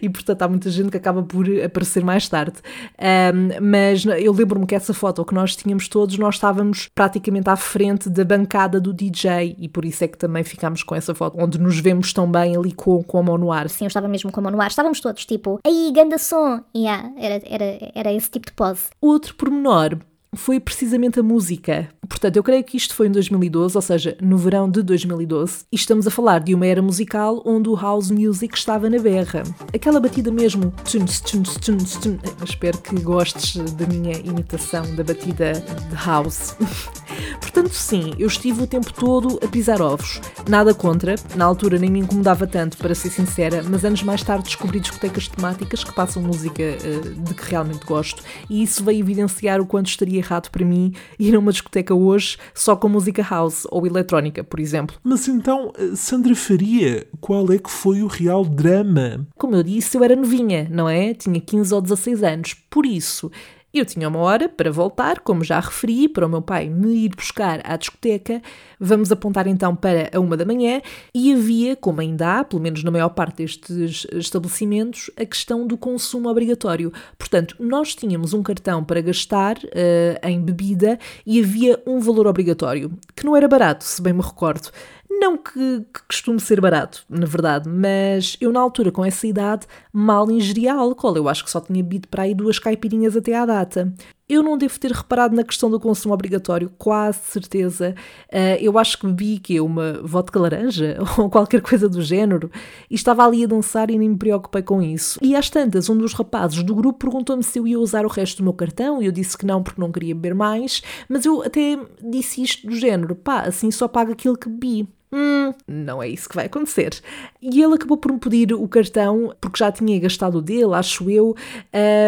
e 0.00 0.08
portanto 0.08 0.42
há 0.42 0.48
muita 0.48 0.70
gente 0.70 0.90
que 0.90 0.96
acaba 0.96 1.22
por 1.22 1.46
aparecer 1.64 2.04
mais 2.04 2.28
tarde. 2.28 2.58
Um, 2.98 3.62
mas 3.62 4.04
eu 4.04 4.32
lembro-me 4.32 4.66
que 4.66 4.74
essa 4.74 4.92
foto 4.92 5.24
que 5.24 5.34
nós 5.34 5.54
tínhamos 5.56 5.88
todos, 5.88 6.16
nós 6.18 6.36
estávamos 6.36 6.88
praticamente 6.94 7.48
à 7.48 7.56
frente 7.56 8.08
da 8.08 8.24
bancada 8.24 8.80
do 8.80 8.92
DJ 8.92 9.56
e 9.58 9.68
por 9.68 9.84
isso 9.84 10.04
é 10.04 10.08
que 10.08 10.18
também 10.18 10.44
ficámos 10.44 10.82
com 10.82 10.94
essa 10.94 11.14
foto, 11.14 11.36
onde 11.40 11.58
nos 11.58 11.78
vemos 11.78 12.12
tão 12.12 12.30
bem 12.30 12.56
ali 12.56 12.72
com, 12.72 13.02
com 13.02 13.18
a 13.18 13.22
mão 13.22 13.38
no 13.38 13.52
ar. 13.52 13.68
Sim, 13.68 13.84
eu 13.84 13.88
estava 13.88 14.08
mesmo 14.08 14.30
com 14.30 14.40
a 14.40 14.42
mão 14.42 14.52
no 14.52 14.60
ar, 14.60 14.68
estávamos 14.68 15.00
todos 15.00 15.24
tipo, 15.24 15.58
aí, 15.64 15.92
ganda 15.94 16.18
som! 16.18 16.60
Yeah, 16.74 17.10
era, 17.16 17.42
era, 17.46 17.92
era 17.94 18.12
esse 18.12 18.30
tipo 18.30 18.46
de 18.46 18.52
pose. 18.52 18.88
Outro 19.00 19.34
pormenor 19.34 19.98
foi 20.34 20.60
precisamente 20.60 21.18
a 21.18 21.22
música. 21.22 21.88
Portanto, 22.08 22.36
eu 22.36 22.42
creio 22.42 22.62
que 22.62 22.76
isto 22.76 22.94
foi 22.94 23.08
em 23.08 23.10
2012, 23.10 23.76
ou 23.76 23.82
seja, 23.82 24.16
no 24.20 24.36
verão 24.36 24.70
de 24.70 24.82
2012, 24.82 25.64
e 25.72 25.76
estamos 25.76 26.06
a 26.06 26.10
falar 26.10 26.40
de 26.40 26.54
uma 26.54 26.66
era 26.66 26.82
musical 26.82 27.42
onde 27.44 27.68
o 27.68 27.74
house 27.74 28.10
music 28.10 28.56
estava 28.56 28.88
na 28.88 28.98
berra. 28.98 29.42
Aquela 29.74 30.00
batida 30.00 30.30
mesmo. 30.30 30.72
Tunes, 30.90 31.20
tunes, 31.20 31.54
tunes, 31.54 31.96
tunes. 31.96 32.20
Espero 32.44 32.78
que 32.78 33.00
gostes 33.00 33.56
da 33.72 33.86
minha 33.86 34.18
imitação 34.18 34.94
da 34.94 35.02
batida 35.02 35.52
de 35.52 35.96
house. 36.04 36.56
Portanto, 37.40 37.72
sim, 37.72 38.14
eu 38.18 38.28
estive 38.28 38.62
o 38.62 38.66
tempo 38.66 38.92
todo 38.92 39.38
a 39.42 39.48
pisar 39.48 39.82
ovos. 39.82 40.20
Nada 40.48 40.72
contra, 40.72 41.16
na 41.34 41.44
altura 41.44 41.78
nem 41.78 41.90
me 41.90 42.00
incomodava 42.00 42.46
tanto, 42.46 42.76
para 42.76 42.94
ser 42.94 43.10
sincera, 43.10 43.64
mas 43.68 43.84
anos 43.84 44.02
mais 44.02 44.22
tarde 44.22 44.44
descobri 44.44 44.78
discotecas 44.78 45.26
temáticas 45.26 45.82
que 45.82 45.92
passam 45.92 46.22
música 46.22 46.62
uh, 46.62 47.14
de 47.22 47.34
que 47.34 47.50
realmente 47.50 47.84
gosto, 47.84 48.22
e 48.48 48.62
isso 48.62 48.84
veio 48.84 49.00
evidenciar 49.00 49.60
o 49.60 49.66
quanto 49.66 49.88
estaria 49.88 50.19
errado 50.20 50.50
para 50.50 50.64
mim 50.64 50.92
ir 51.18 51.34
a 51.34 51.38
uma 51.38 51.52
discoteca 51.52 51.94
hoje 51.94 52.38
só 52.54 52.76
com 52.76 52.88
música 52.88 53.26
house 53.28 53.66
ou 53.70 53.86
eletrónica, 53.86 54.44
por 54.44 54.60
exemplo. 54.60 54.96
Mas 55.02 55.26
então, 55.28 55.72
eh, 55.76 55.94
Sandra 55.94 56.34
Faria, 56.34 57.06
qual 57.20 57.50
é 57.52 57.58
que 57.58 57.70
foi 57.70 58.02
o 58.02 58.06
real 58.06 58.44
drama? 58.44 59.26
Como 59.36 59.56
eu 59.56 59.62
disse, 59.62 59.96
eu 59.96 60.04
era 60.04 60.14
novinha, 60.14 60.68
não 60.70 60.88
é? 60.88 61.14
Tinha 61.14 61.40
15 61.40 61.74
ou 61.74 61.80
16 61.80 62.22
anos, 62.22 62.54
por 62.68 62.86
isso 62.86 63.30
eu 63.78 63.84
tinha 63.84 64.08
uma 64.08 64.18
hora 64.18 64.48
para 64.48 64.70
voltar, 64.70 65.20
como 65.20 65.44
já 65.44 65.60
referi, 65.60 66.08
para 66.08 66.26
o 66.26 66.28
meu 66.28 66.42
pai 66.42 66.68
me 66.68 67.04
ir 67.04 67.10
buscar 67.14 67.60
à 67.64 67.76
discoteca. 67.76 68.42
Vamos 68.80 69.12
apontar 69.12 69.46
então 69.46 69.76
para 69.76 70.10
a 70.12 70.18
uma 70.18 70.36
da 70.36 70.44
manhã 70.44 70.82
e 71.14 71.32
havia, 71.32 71.76
como 71.76 72.00
ainda 72.00 72.40
há, 72.40 72.44
pelo 72.44 72.60
menos 72.60 72.82
na 72.82 72.90
maior 72.90 73.10
parte 73.10 73.36
destes 73.36 74.06
estabelecimentos, 74.12 75.10
a 75.16 75.24
questão 75.24 75.66
do 75.66 75.78
consumo 75.78 76.28
obrigatório. 76.28 76.92
Portanto, 77.16 77.54
nós 77.60 77.94
tínhamos 77.94 78.34
um 78.34 78.42
cartão 78.42 78.82
para 78.82 79.00
gastar 79.00 79.56
uh, 79.58 80.26
em 80.26 80.40
bebida 80.40 80.98
e 81.24 81.40
havia 81.40 81.80
um 81.86 82.00
valor 82.00 82.26
obrigatório, 82.26 82.92
que 83.14 83.24
não 83.24 83.36
era 83.36 83.46
barato, 83.46 83.84
se 83.84 84.02
bem 84.02 84.12
me 84.12 84.22
recordo. 84.22 84.70
Não 85.20 85.36
que, 85.36 85.84
que 85.92 86.02
costume 86.08 86.40
ser 86.40 86.62
barato, 86.62 87.04
na 87.06 87.26
verdade, 87.26 87.68
mas 87.68 88.38
eu 88.40 88.50
na 88.50 88.58
altura, 88.60 88.90
com 88.90 89.04
essa 89.04 89.26
idade, 89.26 89.66
mal 89.92 90.30
ingeria 90.30 90.72
álcool. 90.72 91.14
Eu 91.14 91.28
acho 91.28 91.44
que 91.44 91.50
só 91.50 91.60
tinha 91.60 91.82
bebido 91.82 92.08
para 92.08 92.22
aí 92.22 92.34
duas 92.34 92.58
caipirinhas 92.58 93.14
até 93.14 93.36
à 93.36 93.44
data. 93.44 93.92
Eu 94.30 94.44
não 94.44 94.56
devo 94.56 94.78
ter 94.78 94.92
reparado 94.92 95.34
na 95.34 95.42
questão 95.42 95.68
do 95.68 95.80
consumo 95.80 96.14
obrigatório, 96.14 96.70
quase 96.78 97.18
certeza. 97.24 97.96
Uh, 98.28 98.54
eu 98.60 98.78
acho 98.78 98.96
que 98.96 99.04
bebi 99.08 99.40
que 99.40 99.60
uma 99.60 99.94
vodka 100.04 100.38
laranja 100.38 100.98
ou 101.18 101.28
qualquer 101.28 101.60
coisa 101.60 101.88
do 101.88 102.00
género 102.00 102.48
e 102.88 102.94
estava 102.94 103.26
ali 103.26 103.42
a 103.42 103.48
dançar 103.48 103.90
e 103.90 103.98
nem 103.98 104.10
me 104.10 104.16
preocupei 104.16 104.62
com 104.62 104.80
isso. 104.80 105.18
E 105.20 105.34
às 105.34 105.50
tantas, 105.50 105.90
um 105.90 105.98
dos 105.98 106.14
rapazes 106.14 106.62
do 106.62 106.76
grupo 106.76 107.00
perguntou-me 107.00 107.42
se 107.42 107.58
eu 107.58 107.66
ia 107.66 107.80
usar 107.80 108.06
o 108.06 108.08
resto 108.08 108.36
do 108.36 108.44
meu 108.44 108.52
cartão 108.52 109.02
e 109.02 109.06
eu 109.06 109.10
disse 109.10 109.36
que 109.36 109.44
não 109.44 109.64
porque 109.64 109.80
não 109.80 109.90
queria 109.90 110.14
beber 110.14 110.36
mais, 110.36 110.80
mas 111.08 111.24
eu 111.26 111.42
até 111.42 111.76
disse 112.00 112.40
isto 112.40 112.68
do 112.68 112.76
género, 112.76 113.16
pá, 113.16 113.40
assim 113.40 113.68
só 113.72 113.88
pago 113.88 114.12
aquilo 114.12 114.38
que 114.38 114.48
bebi. 114.48 114.88
Hum, 115.12 115.52
não 115.66 116.00
é 116.00 116.08
isso 116.08 116.28
que 116.28 116.36
vai 116.36 116.46
acontecer. 116.46 117.00
E 117.42 117.60
ele 117.60 117.74
acabou 117.74 117.96
por 117.96 118.12
me 118.12 118.18
pedir 118.18 118.54
o 118.54 118.68
cartão, 118.68 119.34
porque 119.40 119.58
já 119.58 119.72
tinha 119.72 119.98
gastado 119.98 120.38
o 120.38 120.42
dele, 120.42 120.72
acho 120.72 121.10
eu, 121.10 121.34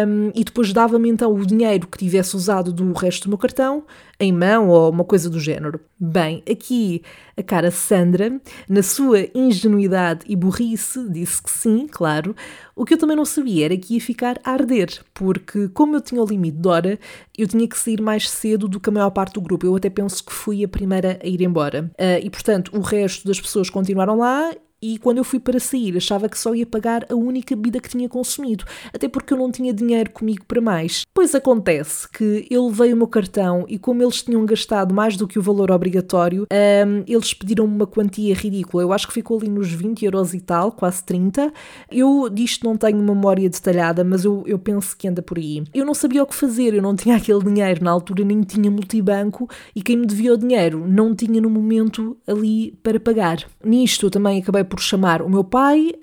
um, 0.07 0.31
e 0.33 0.43
depois 0.43 0.71
dava-me 0.71 1.09
então 1.09 1.33
o 1.33 1.45
dinheiro 1.45 1.85
que 1.87 1.97
tivesse 2.13 2.35
usado 2.35 2.71
do 2.71 2.93
resto 2.93 3.23
do 3.23 3.29
meu 3.29 3.37
cartão, 3.37 3.83
em 4.19 4.31
mão 4.31 4.69
ou 4.69 4.91
uma 4.91 5.03
coisa 5.03 5.29
do 5.29 5.39
género. 5.39 5.79
Bem, 5.99 6.43
aqui 6.49 7.01
a 7.35 7.41
cara 7.41 7.71
Sandra, 7.71 8.39
na 8.69 8.83
sua 8.83 9.27
ingenuidade 9.33 10.21
e 10.27 10.35
burrice, 10.35 11.09
disse 11.09 11.41
que 11.41 11.49
sim, 11.49 11.87
claro. 11.89 12.35
O 12.75 12.85
que 12.85 12.93
eu 12.93 12.97
também 12.97 13.17
não 13.17 13.25
sabia 13.25 13.65
era 13.65 13.77
que 13.77 13.95
ia 13.95 14.01
ficar 14.01 14.39
a 14.43 14.51
arder, 14.51 14.89
porque 15.13 15.67
como 15.69 15.95
eu 15.95 16.01
tinha 16.01 16.21
o 16.21 16.25
limite 16.25 16.57
de 16.57 16.67
hora, 16.67 16.99
eu 17.35 17.47
tinha 17.47 17.67
que 17.67 17.77
sair 17.77 17.99
mais 17.99 18.29
cedo 18.29 18.67
do 18.67 18.79
que 18.79 18.89
a 18.89 18.93
maior 18.93 19.09
parte 19.09 19.33
do 19.33 19.41
grupo. 19.41 19.65
Eu 19.65 19.75
até 19.75 19.89
penso 19.89 20.23
que 20.23 20.31
fui 20.31 20.63
a 20.63 20.67
primeira 20.67 21.19
a 21.23 21.27
ir 21.27 21.41
embora. 21.41 21.91
Uh, 21.99 22.23
e 22.23 22.29
portanto, 22.29 22.71
o 22.75 22.81
resto 22.81 23.27
das 23.27 23.41
pessoas 23.41 23.69
continuaram 23.69 24.17
lá 24.19 24.51
e 24.83 24.97
quando 24.97 25.19
eu 25.19 25.23
fui 25.23 25.39
para 25.39 25.61
sair 25.61 25.95
achava 25.95 26.27
que 26.27 26.37
só 26.37 26.53
ia 26.53 26.65
pagar 26.65 27.05
a 27.09 27.15
única 27.15 27.55
bebida 27.55 27.79
que 27.79 27.87
tinha 27.87 28.09
consumido, 28.09 28.65
até 28.93 29.07
porque 29.07 29.33
eu 29.33 29.37
não 29.37 29.49
tinha 29.49 29.73
dinheiro 29.73 30.11
comigo 30.11 30.43
para 30.45 30.59
mais. 30.59 31.03
Pois 31.13 31.33
acontece 31.33 32.09
que 32.09 32.45
ele 32.49 32.69
veio 32.69 32.93
o 32.93 32.97
meu 32.97 33.07
cartão 33.07 33.63
e 33.69 33.79
como 33.79 34.03
eles 34.03 34.21
tinham 34.21 34.45
gastado 34.45 34.93
mais 34.93 35.15
do 35.15 35.25
que 35.25 35.39
o 35.39 35.41
valor 35.41 35.71
obrigatório, 35.71 36.45
um, 36.51 37.03
eles 37.07 37.33
pediram-me 37.33 37.73
uma 37.73 37.87
quantia 37.87 38.35
ridícula. 38.35 38.83
Eu 38.83 38.91
acho 38.91 39.07
que 39.07 39.13
ficou 39.13 39.39
ali 39.39 39.49
nos 39.49 39.71
20 39.71 40.03
euros 40.03 40.33
e 40.33 40.41
tal, 40.41 40.71
quase 40.73 41.01
30. 41.05 41.53
Eu 41.89 42.29
disto 42.29 42.65
não 42.65 42.75
tenho 42.75 43.01
memória 43.01 43.49
detalhada, 43.49 44.03
mas 44.03 44.25
eu, 44.25 44.43
eu 44.45 44.59
penso 44.59 44.97
que 44.97 45.07
anda 45.07 45.21
por 45.21 45.37
aí. 45.37 45.63
Eu 45.73 45.85
não 45.85 45.93
sabia 45.93 46.23
o 46.23 46.27
que 46.27 46.35
fazer, 46.35 46.73
eu 46.73 46.81
não 46.81 46.93
tinha 46.93 47.15
aquele 47.17 47.41
dinheiro, 47.41 47.85
na 47.85 47.91
altura 47.91 48.25
nem 48.25 48.41
tinha 48.41 48.69
multibanco 48.69 49.49
e 49.73 49.81
quem 49.81 49.95
me 49.95 50.05
devia 50.05 50.33
o 50.33 50.37
dinheiro 50.37 50.85
não 50.85 51.15
tinha 51.15 51.39
no 51.39 51.49
momento 51.49 52.17
ali 52.27 52.77
para 52.83 52.99
pagar. 52.99 53.37
Nisto 53.63 54.07
eu 54.07 54.11
também 54.11 54.41
acabei 54.41 54.63
por 54.73 54.81
chamar 54.81 55.21
o 55.21 55.29
meu 55.29 55.43
pai 55.43 55.93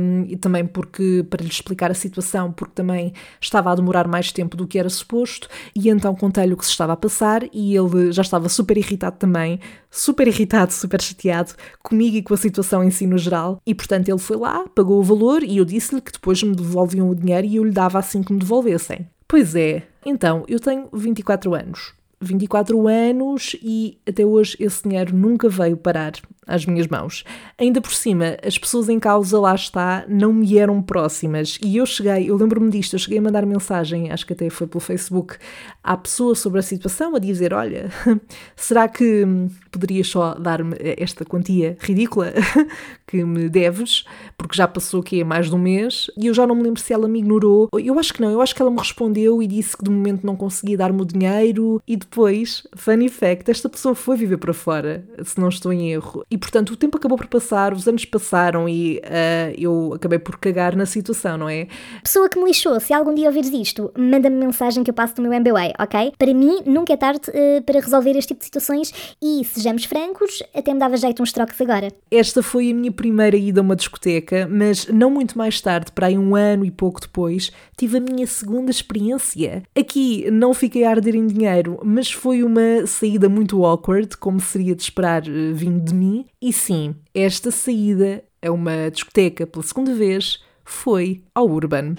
um, 0.00 0.24
e 0.26 0.36
também 0.36 0.66
porque 0.66 1.24
para 1.30 1.44
lhe 1.44 1.48
explicar 1.48 1.92
a 1.92 1.94
situação, 1.94 2.50
porque 2.50 2.74
também 2.74 3.12
estava 3.40 3.70
a 3.70 3.74
demorar 3.76 4.08
mais 4.08 4.32
tempo 4.32 4.56
do 4.56 4.66
que 4.66 4.80
era 4.80 4.88
suposto, 4.88 5.48
e 5.76 5.88
então 5.88 6.12
contei-lhe 6.12 6.52
o 6.52 6.56
que 6.56 6.64
se 6.64 6.72
estava 6.72 6.94
a 6.94 6.96
passar 6.96 7.44
e 7.52 7.76
ele 7.76 8.10
já 8.10 8.22
estava 8.22 8.48
super 8.48 8.76
irritado 8.76 9.14
também, 9.16 9.60
super 9.88 10.26
irritado, 10.26 10.72
super 10.72 11.00
chateado 11.00 11.54
comigo 11.84 12.16
e 12.16 12.22
com 12.22 12.34
a 12.34 12.36
situação 12.36 12.82
em 12.82 12.90
si 12.90 13.06
no 13.06 13.16
geral, 13.16 13.62
e 13.64 13.72
portanto 13.72 14.08
ele 14.08 14.18
foi 14.18 14.36
lá, 14.36 14.64
pagou 14.74 14.98
o 14.98 15.04
valor 15.04 15.44
e 15.44 15.58
eu 15.58 15.64
disse-lhe 15.64 16.00
que 16.00 16.10
depois 16.10 16.42
me 16.42 16.56
devolviam 16.56 17.08
o 17.08 17.14
dinheiro 17.14 17.46
e 17.46 17.54
eu 17.54 17.62
lhe 17.62 17.70
dava 17.70 18.00
assim 18.00 18.24
que 18.24 18.32
me 18.32 18.40
devolvessem. 18.40 19.06
Pois 19.28 19.54
é, 19.54 19.84
então 20.04 20.42
eu 20.48 20.58
tenho 20.58 20.88
24 20.92 21.54
anos. 21.54 21.94
24 22.20 22.88
anos 22.88 23.56
e 23.62 23.98
até 24.08 24.26
hoje 24.26 24.56
esse 24.58 24.82
dinheiro 24.82 25.14
nunca 25.14 25.48
veio 25.48 25.76
parar 25.76 26.12
às 26.46 26.64
minhas 26.64 26.86
mãos. 26.86 27.24
Ainda 27.58 27.80
por 27.80 27.92
cima, 27.92 28.36
as 28.46 28.56
pessoas 28.56 28.88
em 28.88 28.98
causa 28.98 29.38
lá 29.38 29.54
está 29.54 30.04
não 30.08 30.32
me 30.32 30.56
eram 30.58 30.80
próximas 30.80 31.58
e 31.62 31.76
eu 31.76 31.86
cheguei, 31.86 32.30
eu 32.30 32.36
lembro-me 32.36 32.70
disto, 32.70 32.94
eu 32.94 32.98
cheguei 32.98 33.18
a 33.18 33.22
mandar 33.22 33.44
mensagem, 33.44 34.10
acho 34.10 34.26
que 34.26 34.32
até 34.32 34.48
foi 34.48 34.66
pelo 34.66 34.80
Facebook, 34.80 35.36
à 35.82 35.96
pessoa 35.96 36.34
sobre 36.34 36.60
a 36.60 36.62
situação 36.62 37.14
a 37.14 37.18
dizer: 37.18 37.52
Olha, 37.52 37.90
será 38.56 38.88
que 38.88 39.24
poderias 39.70 40.08
só 40.08 40.34
dar-me 40.34 40.76
esta 40.98 41.24
quantia 41.24 41.76
ridícula 41.80 42.32
que 43.06 43.24
me 43.24 43.48
deves? 43.48 44.04
Porque 44.36 44.56
já 44.56 44.66
passou 44.66 45.02
que 45.02 45.20
é 45.20 45.24
mais 45.24 45.48
de 45.48 45.54
um 45.54 45.58
mês 45.58 46.10
e 46.16 46.26
eu 46.26 46.34
já 46.34 46.46
não 46.46 46.54
me 46.54 46.62
lembro 46.62 46.80
se 46.80 46.92
ela 46.92 47.08
me 47.08 47.18
ignorou. 47.18 47.68
Eu 47.72 47.98
acho 47.98 48.12
que 48.12 48.20
não, 48.20 48.30
eu 48.30 48.40
acho 48.40 48.54
que 48.54 48.60
ela 48.60 48.70
me 48.70 48.78
respondeu 48.78 49.42
e 49.42 49.46
disse 49.46 49.76
que 49.76 49.84
de 49.84 49.90
momento 49.90 50.26
não 50.26 50.36
conseguia 50.36 50.76
dar-me 50.76 51.00
o 51.02 51.04
dinheiro 51.04 51.80
e 51.86 51.96
depois, 51.96 52.66
funny 52.74 53.08
fact, 53.08 53.50
esta 53.50 53.68
pessoa 53.68 53.94
foi 53.94 54.16
viver 54.16 54.38
para 54.38 54.52
fora, 54.52 55.06
se 55.24 55.40
não 55.40 55.48
estou 55.48 55.72
em 55.72 55.90
erro. 55.90 56.24
Portanto 56.38 56.70
o 56.70 56.76
tempo 56.76 56.96
acabou 56.96 57.16
por 57.16 57.26
passar, 57.26 57.72
os 57.72 57.86
anos 57.86 58.04
passaram 58.04 58.68
e 58.68 58.98
uh, 58.98 59.54
eu 59.58 59.94
acabei 59.94 60.18
por 60.18 60.38
cagar 60.38 60.76
na 60.76 60.86
situação, 60.86 61.36
não 61.36 61.48
é? 61.48 61.68
Pessoa 62.02 62.28
que 62.28 62.38
me 62.38 62.46
lixou, 62.46 62.78
se 62.80 62.92
algum 62.92 63.14
dia 63.14 63.26
ouvires 63.26 63.50
isto, 63.52 63.90
manda-me 63.96 64.36
mensagem 64.36 64.82
que 64.82 64.90
eu 64.90 64.94
passo 64.94 65.20
no 65.20 65.28
meu 65.28 65.40
MBA, 65.40 65.74
ok? 65.78 66.12
Para 66.18 66.34
mim, 66.34 66.62
nunca 66.66 66.92
é 66.92 66.96
tarde 66.96 67.30
uh, 67.30 67.62
para 67.62 67.80
resolver 67.80 68.10
este 68.10 68.28
tipo 68.28 68.40
de 68.40 68.44
situações 68.46 69.16
e, 69.22 69.44
sejamos 69.44 69.84
francos, 69.84 70.42
até 70.54 70.72
me 70.72 70.78
dava 70.78 70.96
jeito 70.96 71.22
uns 71.22 71.32
trocos 71.32 71.60
agora. 71.60 71.88
Esta 72.10 72.42
foi 72.42 72.70
a 72.70 72.74
minha 72.74 72.92
primeira 72.92 73.36
ida 73.36 73.60
a 73.60 73.62
uma 73.62 73.76
discoteca, 73.76 74.48
mas 74.50 74.86
não 74.86 75.10
muito 75.10 75.36
mais 75.36 75.60
tarde, 75.60 75.92
para 75.92 76.06
aí 76.06 76.18
um 76.18 76.34
ano 76.34 76.64
e 76.64 76.70
pouco 76.70 77.00
depois, 77.00 77.50
tive 77.76 77.98
a 77.98 78.00
minha 78.00 78.26
segunda 78.26 78.70
experiência. 78.70 79.62
Aqui 79.78 80.30
não 80.30 80.52
fiquei 80.54 80.84
a 80.84 80.90
arder 80.90 81.14
em 81.14 81.26
dinheiro, 81.26 81.78
mas 81.84 82.10
foi 82.10 82.42
uma 82.42 82.86
saída 82.86 83.28
muito 83.28 83.64
awkward, 83.64 84.16
como 84.16 84.40
seria 84.40 84.74
de 84.74 84.82
esperar 84.82 85.22
uh, 85.22 85.54
vindo 85.54 85.80
de 85.82 85.94
mim, 85.94 86.25
e 86.40 86.52
sim, 86.52 86.94
esta 87.14 87.50
saída 87.50 88.22
a 88.42 88.50
uma 88.50 88.90
discoteca 88.90 89.46
pela 89.46 89.64
segunda 89.64 89.94
vez 89.94 90.42
foi 90.64 91.22
ao 91.34 91.48
Urban. 91.48 91.94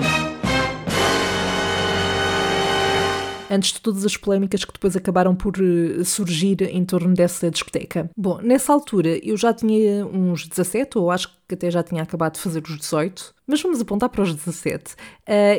antes 3.50 3.74
de 3.74 3.81
todas 3.81 4.05
as 4.05 4.17
polémicas 4.17 4.63
que 4.65 4.74
depois 4.74 4.96
acabaram 4.96 5.36
por 5.36 5.53
eh, 5.57 6.03
surgir 6.03 6.62
em 6.63 6.84
torno 6.86 7.13
dessa 7.13 7.50
discoteca. 7.50 8.10
Bom, 8.15 8.39
nessa 8.41 8.74
altura 8.74 9.17
eu 9.25 9.38
já 9.38 9.53
tinha 9.53 10.05
uns 10.05 10.48
17, 10.48 10.98
ou 10.98 11.12
acho 11.12 11.37
que 11.48 11.56
até 11.56 11.72
já 11.72 11.82
tinha 11.82 12.04
acabado 12.04 12.34
de 12.34 12.42
fazer 12.42 12.62
os 12.62 12.77
18, 12.77 13.34
mas 13.48 13.62
vamos 13.62 13.80
apontar 13.80 14.10
para 14.10 14.22
os 14.22 14.36
17. 14.36 14.94
Uh, 14.94 14.96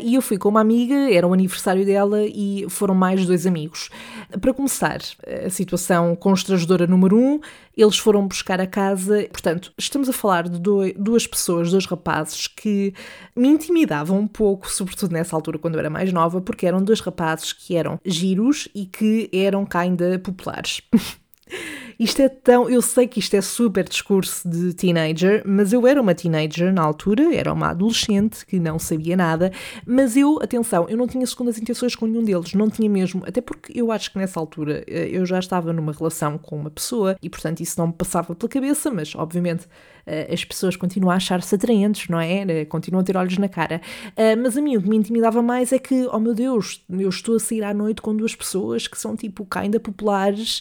e 0.02 0.14
eu 0.14 0.20
fui 0.20 0.36
com 0.36 0.50
uma 0.50 0.60
amiga, 0.60 0.94
era 1.10 1.26
o 1.26 1.32
aniversário 1.32 1.84
dela 1.86 2.22
e 2.22 2.66
foram 2.68 2.94
mais 2.94 3.24
dois 3.24 3.46
amigos. 3.46 3.88
Para 4.38 4.52
começar, 4.52 5.00
a 5.44 5.48
situação 5.48 6.14
constrangedora 6.14 6.86
número 6.86 7.16
um, 7.16 7.40
eles 7.74 7.96
foram 7.96 8.28
buscar 8.28 8.60
a 8.60 8.66
casa, 8.66 9.26
portanto, 9.32 9.72
estamos 9.78 10.08
a 10.10 10.12
falar 10.12 10.48
de 10.48 10.58
dois, 10.58 10.92
duas 10.94 11.26
pessoas, 11.26 11.70
dois 11.70 11.86
rapazes 11.86 12.46
que 12.46 12.92
me 13.34 13.48
intimidavam 13.48 14.18
um 14.18 14.26
pouco, 14.26 14.70
sobretudo 14.70 15.12
nessa 15.12 15.34
altura 15.34 15.58
quando 15.58 15.74
eu 15.74 15.80
era 15.80 15.88
mais 15.88 16.12
nova, 16.12 16.40
porque 16.42 16.66
eram 16.66 16.82
dois 16.82 17.00
rapazes 17.00 17.54
que 17.54 17.74
eram 17.74 17.98
giros 18.04 18.68
e 18.74 18.84
que 18.84 19.30
eram 19.32 19.66
ainda 19.72 20.18
populares. 20.18 20.82
Isto 21.98 22.22
é 22.22 22.28
tão. 22.28 22.70
Eu 22.70 22.80
sei 22.80 23.08
que 23.08 23.18
isto 23.18 23.34
é 23.34 23.40
super 23.40 23.82
discurso 23.88 24.48
de 24.48 24.72
teenager, 24.72 25.42
mas 25.44 25.72
eu 25.72 25.84
era 25.84 26.00
uma 26.00 26.14
teenager 26.14 26.72
na 26.72 26.82
altura, 26.82 27.34
era 27.34 27.52
uma 27.52 27.70
adolescente 27.70 28.46
que 28.46 28.60
não 28.60 28.78
sabia 28.78 29.16
nada, 29.16 29.50
mas 29.84 30.16
eu, 30.16 30.38
atenção, 30.40 30.86
eu 30.88 30.96
não 30.96 31.08
tinha 31.08 31.26
segundas 31.26 31.58
intenções 31.58 31.96
com 31.96 32.06
nenhum 32.06 32.22
deles, 32.22 32.54
não 32.54 32.70
tinha 32.70 32.88
mesmo, 32.88 33.24
até 33.26 33.40
porque 33.40 33.72
eu 33.78 33.90
acho 33.90 34.12
que 34.12 34.18
nessa 34.18 34.38
altura 34.38 34.84
eh, 34.86 35.08
eu 35.10 35.26
já 35.26 35.40
estava 35.40 35.72
numa 35.72 35.92
relação 35.92 36.38
com 36.38 36.56
uma 36.56 36.70
pessoa 36.70 37.16
e, 37.20 37.28
portanto, 37.28 37.60
isso 37.60 37.80
não 37.80 37.88
me 37.88 37.92
passava 37.92 38.32
pela 38.32 38.48
cabeça, 38.48 38.90
mas 38.92 39.14
obviamente 39.16 39.66
eh, 40.06 40.32
as 40.32 40.44
pessoas 40.44 40.76
continuam 40.76 41.10
a 41.10 41.16
achar-se 41.16 41.52
atraentes, 41.52 42.08
não 42.08 42.20
é? 42.20 42.60
Eh, 42.60 42.64
continuam 42.64 43.00
a 43.00 43.04
ter 43.04 43.16
olhos 43.16 43.36
na 43.38 43.48
cara. 43.48 43.80
Mas 44.40 44.56
a 44.56 44.60
mim 44.60 44.76
o 44.76 44.82
que 44.82 44.88
me 44.88 44.96
intimidava 44.96 45.42
mais 45.42 45.72
é 45.72 45.78
que, 45.78 46.06
oh 46.12 46.20
meu 46.20 46.34
Deus, 46.34 46.84
eu 46.88 47.08
estou 47.08 47.36
a 47.36 47.40
sair 47.40 47.64
à 47.64 47.74
noite 47.74 48.00
com 48.00 48.14
duas 48.14 48.34
pessoas 48.34 48.86
que 48.86 48.98
são 48.98 49.16
tipo 49.16 49.46
ainda 49.56 49.80
populares 49.80 50.60